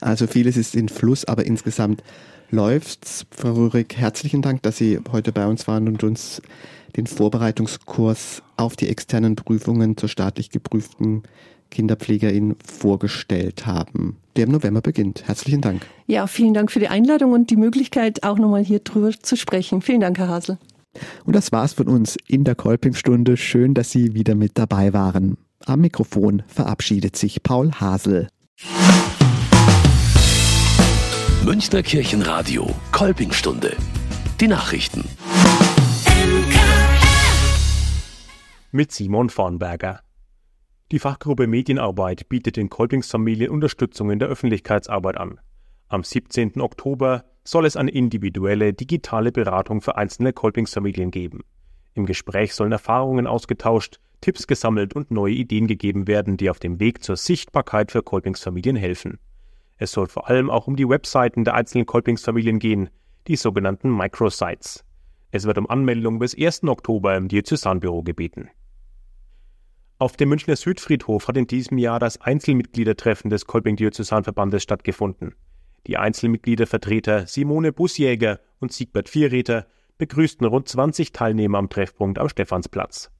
Also 0.00 0.26
vieles 0.26 0.56
ist 0.56 0.74
in 0.74 0.88
Fluss, 0.88 1.24
aber 1.26 1.44
insgesamt 1.44 2.02
läuft's. 2.50 3.26
Frau 3.30 3.52
Rührig, 3.52 3.96
herzlichen 3.96 4.42
Dank, 4.42 4.62
dass 4.62 4.78
Sie 4.78 4.98
heute 5.12 5.32
bei 5.32 5.46
uns 5.46 5.68
waren 5.68 5.88
und 5.88 6.02
uns 6.02 6.40
den 6.96 7.06
Vorbereitungskurs 7.06 8.42
auf 8.56 8.76
die 8.76 8.88
externen 8.88 9.36
Prüfungen 9.36 9.96
zur 9.96 10.08
staatlich 10.08 10.50
geprüften 10.50 11.22
Kinderpflegerin 11.70 12.56
vorgestellt 12.64 13.66
haben, 13.66 14.16
der 14.36 14.44
im 14.44 14.52
November 14.52 14.80
beginnt. 14.80 15.28
Herzlichen 15.28 15.60
Dank. 15.60 15.82
Ja, 16.06 16.26
vielen 16.26 16.54
Dank 16.54 16.72
für 16.72 16.80
die 16.80 16.88
Einladung 16.88 17.32
und 17.32 17.50
die 17.50 17.56
Möglichkeit, 17.56 18.22
auch 18.22 18.38
nochmal 18.38 18.64
hier 18.64 18.78
drüber 18.78 19.10
zu 19.12 19.36
sprechen. 19.36 19.82
Vielen 19.82 20.00
Dank, 20.00 20.16
Herr 20.16 20.28
Hasel. 20.28 20.56
Und 21.24 21.36
das 21.36 21.52
war's 21.52 21.72
von 21.72 21.88
uns 21.88 22.16
in 22.26 22.44
der 22.44 22.54
Kolpingstunde. 22.54 23.36
Schön, 23.36 23.74
dass 23.74 23.90
Sie 23.90 24.14
wieder 24.14 24.34
mit 24.34 24.58
dabei 24.58 24.92
waren. 24.92 25.36
Am 25.64 25.80
Mikrofon 25.80 26.42
verabschiedet 26.46 27.16
sich 27.16 27.42
Paul 27.42 27.72
Hasel. 27.72 28.28
Münchner 31.44 31.82
Kirchenradio, 31.82 32.74
Kolpingstunde. 32.92 33.76
Die 34.40 34.48
Nachrichten. 34.48 35.04
Mit 38.70 38.92
Simon 38.92 39.30
Vornberger. 39.30 40.00
Die 40.92 40.98
Fachgruppe 40.98 41.46
Medienarbeit 41.46 42.28
bietet 42.28 42.56
den 42.56 42.70
Kolpingsfamilien 42.70 43.50
Unterstützung 43.50 44.10
in 44.10 44.18
der 44.18 44.28
Öffentlichkeitsarbeit 44.28 45.16
an. 45.16 45.40
Am 45.88 46.04
17. 46.04 46.60
Oktober 46.60 47.24
soll 47.48 47.64
es 47.64 47.76
eine 47.76 47.90
individuelle 47.90 48.74
digitale 48.74 49.32
Beratung 49.32 49.80
für 49.80 49.96
einzelne 49.96 50.34
Kolpingsfamilien 50.34 51.10
geben. 51.10 51.44
Im 51.94 52.04
Gespräch 52.04 52.54
sollen 52.54 52.72
Erfahrungen 52.72 53.26
ausgetauscht, 53.26 54.00
Tipps 54.20 54.46
gesammelt 54.46 54.94
und 54.94 55.10
neue 55.10 55.32
Ideen 55.32 55.66
gegeben 55.66 56.06
werden, 56.06 56.36
die 56.36 56.50
auf 56.50 56.58
dem 56.58 56.78
Weg 56.78 57.02
zur 57.02 57.16
Sichtbarkeit 57.16 57.90
für 57.90 58.02
Kolpingsfamilien 58.02 58.76
helfen. 58.76 59.18
Es 59.78 59.92
soll 59.92 60.08
vor 60.08 60.28
allem 60.28 60.50
auch 60.50 60.66
um 60.66 60.76
die 60.76 60.86
Webseiten 60.86 61.44
der 61.44 61.54
einzelnen 61.54 61.86
Kolpingsfamilien 61.86 62.58
gehen, 62.58 62.90
die 63.28 63.36
sogenannten 63.36 63.96
Microsites. 63.96 64.84
Es 65.30 65.44
wird 65.44 65.56
um 65.56 65.70
Anmeldung 65.70 66.18
bis 66.18 66.36
1. 66.36 66.64
Oktober 66.64 67.16
im 67.16 67.28
Diözesanbüro 67.28 68.02
gebeten. 68.02 68.50
Auf 69.98 70.18
dem 70.18 70.28
Münchner 70.28 70.56
Südfriedhof 70.56 71.28
hat 71.28 71.38
in 71.38 71.46
diesem 71.46 71.78
Jahr 71.78 71.98
das 71.98 72.20
Einzelmitgliedertreffen 72.20 73.30
des 73.30 73.46
Kolping-Diözesanverbandes 73.46 74.62
stattgefunden. 74.62 75.34
Die 75.86 75.96
Einzelmitgliedervertreter 75.96 77.26
Simone 77.26 77.72
Busjäger 77.72 78.40
und 78.58 78.72
Siegbert 78.72 79.08
Vierräter 79.08 79.66
begrüßten 79.96 80.46
rund 80.46 80.68
20 80.68 81.12
Teilnehmer 81.12 81.58
am 81.58 81.68
Treffpunkt 81.68 82.18
am 82.18 82.28
Stephansplatz. 82.28 83.10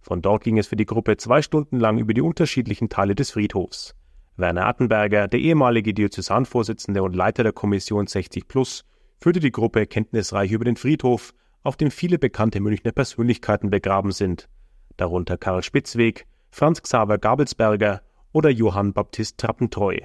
Von 0.00 0.22
dort 0.22 0.44
ging 0.44 0.58
es 0.58 0.68
für 0.68 0.76
die 0.76 0.86
Gruppe 0.86 1.16
zwei 1.16 1.42
Stunden 1.42 1.78
lang 1.80 1.98
über 1.98 2.14
die 2.14 2.20
unterschiedlichen 2.20 2.88
Teile 2.88 3.14
des 3.14 3.32
Friedhofs. 3.32 3.94
Werner 4.36 4.66
Attenberger, 4.66 5.26
der 5.26 5.40
ehemalige 5.40 5.92
Diözesanvorsitzende 5.92 7.02
und 7.02 7.16
Leiter 7.16 7.42
der 7.42 7.52
Kommission 7.52 8.06
60 8.06 8.46
Plus, 8.46 8.84
führte 9.20 9.40
die 9.40 9.50
Gruppe 9.50 9.86
kenntnisreich 9.86 10.52
über 10.52 10.64
den 10.64 10.76
Friedhof, 10.76 11.34
auf 11.64 11.76
dem 11.76 11.90
viele 11.90 12.18
bekannte 12.18 12.60
Münchner 12.60 12.92
Persönlichkeiten 12.92 13.70
begraben 13.70 14.12
sind, 14.12 14.48
darunter 14.96 15.36
Karl 15.36 15.62
Spitzweg, 15.62 16.26
Franz 16.50 16.82
Xaver 16.82 17.18
Gabelsberger 17.18 18.00
oder 18.32 18.48
Johann 18.48 18.92
Baptist 18.92 19.38
Trappentreu. 19.38 19.98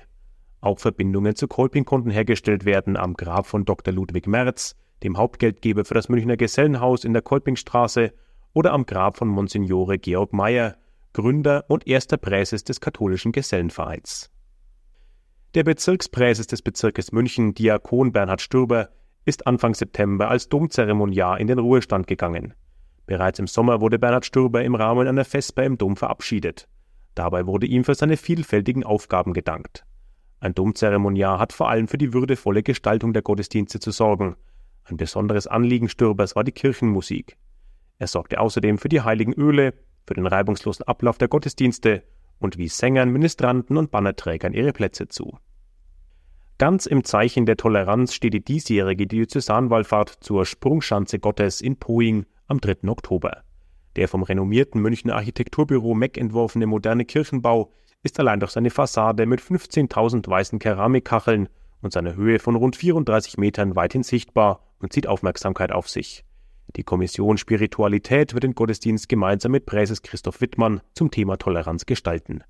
Auch 0.64 0.80
Verbindungen 0.80 1.36
zu 1.36 1.50
Kolping 1.50 1.84
konnten 1.84 2.10
hergestellt 2.10 2.64
werden 2.64 2.96
am 2.96 3.16
Grab 3.16 3.48
von 3.48 3.66
Dr. 3.66 3.94
Ludwig 3.94 4.28
Merz, 4.28 4.78
dem 5.04 5.18
Hauptgeldgeber 5.18 5.84
für 5.84 5.94
das 5.94 6.08
Münchner 6.08 6.38
Gesellenhaus 6.38 7.04
in 7.04 7.12
der 7.12 7.22
Kolpingstraße, 7.22 8.14
oder 8.54 8.72
am 8.72 8.86
Grab 8.86 9.18
von 9.18 9.28
Monsignore 9.28 10.00
Georg 10.00 10.32
Meyer, 10.32 10.78
Gründer 11.12 11.66
und 11.68 11.86
erster 11.86 12.16
Präses 12.16 12.64
des 12.64 12.80
katholischen 12.80 13.34
Gesellenvereins. 13.34 14.32
Der 15.54 15.66
Bezirkspräses 15.66 16.48
des 16.48 16.62
Bezirkes 16.62 17.12
München, 17.12 17.54
Diakon 17.54 18.14
Bernhard 18.14 18.40
Stürber, 18.40 18.88
ist 19.26 19.46
Anfang 19.46 19.74
September 19.74 20.30
als 20.30 20.48
Domzeremoniar 20.48 21.42
in 21.42 21.48
den 21.48 21.60
Ruhestand 21.60 22.08
gegangen. 22.08 22.54
Bereits 23.06 23.38
im 23.38 23.48
Sommer 23.48 23.82
wurde 23.82 24.00
Bernhard 24.00 24.26
Stürber 24.26 24.64
im 24.64 24.76
Rahmen 24.76 25.10
einer 25.10 25.26
Vesper 25.26 25.66
im 25.66 25.78
Dom 25.78 25.98
verabschiedet. 25.98 26.70
Dabei 27.16 27.48
wurde 27.48 27.68
ihm 27.68 27.84
für 27.84 27.96
seine 27.96 28.16
vielfältigen 28.16 28.86
Aufgaben 28.86 29.34
gedankt. 29.34 29.84
Ein 30.44 30.56
Domzeremoniar 30.56 31.40
hat 31.40 31.54
vor 31.54 31.70
allem 31.70 31.88
für 31.88 31.98
die 31.98 32.12
würdevolle 32.12 32.64
Gestaltung 32.64 33.14
der 33.14 33.22
Gottesdienste 33.22 33.80
zu 33.80 33.92
sorgen. 33.92 34.36
Ein 34.84 34.98
besonderes 34.98 35.48
Anliegen 35.48 35.88
Stürbers 35.88 36.36
war 36.36 36.44
die 36.44 36.52
Kirchenmusik. 36.52 37.38
Er 37.98 38.08
sorgte 38.08 38.42
außerdem 38.42 38.78
für 38.78 38.90
die 38.90 39.00
heiligen 39.00 39.32
Öle, 39.32 39.74
für 40.06 40.16
den 40.16 40.28
reibungslosen 40.28 40.86
Ablauf 40.86 41.18
der 41.18 41.30
Gottesdienste 41.30 42.04
und 42.40 42.58
wies 42.58 42.78
Sängern, 42.78 43.10
Ministranten 43.10 43.78
und 43.78 43.90
Bannerträgern 43.90 44.52
ihre 44.52 44.74
Plätze 44.74 45.08
zu. 45.08 45.38
Ganz 46.58 46.88
im 46.88 47.06
Zeichen 47.06 47.46
der 47.46 47.56
Toleranz 47.56 48.14
steht 48.14 48.34
die 48.34 48.44
diesjährige 48.44 49.08
Diözesanwallfahrt 49.08 50.10
zur 50.10 50.46
Sprungschanze 50.46 51.20
Gottes 51.20 51.62
in 51.62 51.78
Poing 51.78 52.26
am 52.48 52.60
3. 52.60 52.90
Oktober. 52.90 53.44
Der 53.96 54.10
vom 54.10 54.24
renommierten 54.24 54.82
Münchner 54.82 55.16
Architekturbüro 55.16 55.96
Meck 55.96 56.18
entworfene 56.18 56.68
moderne 56.68 57.06
Kirchenbau 57.06 57.72
ist 58.04 58.20
allein 58.20 58.40
durch 58.40 58.52
seine 58.52 58.70
Fassade 58.70 59.26
mit 59.26 59.42
15.000 59.42 60.28
weißen 60.28 60.60
Keramikkacheln 60.60 61.50
und 61.82 61.94
seiner 61.94 62.16
Höhe 62.16 62.40
von 62.40 62.56
rund 62.56 62.76
34 62.76 63.38
Metern 63.38 63.76
weithin 63.76 64.04
sichtbar 64.04 64.62
und 64.80 64.94
zieht 64.94 65.08
Aufmerksamkeit 65.08 65.72
auf 65.72 65.90
sich. 65.90 66.24
Die 66.76 66.84
Kommission 66.84 67.38
Spiritualität 67.38 68.34
wird 68.34 68.44
den 68.44 68.56
Gottesdienst 68.56 69.10
gemeinsam 69.10 69.52
mit 69.52 69.66
Präses 69.66 70.02
Christoph 70.02 70.42
Wittmann 70.42 70.82
zum 70.94 71.12
Thema 71.12 71.38
Toleranz 71.38 71.86
gestalten. 71.86 72.44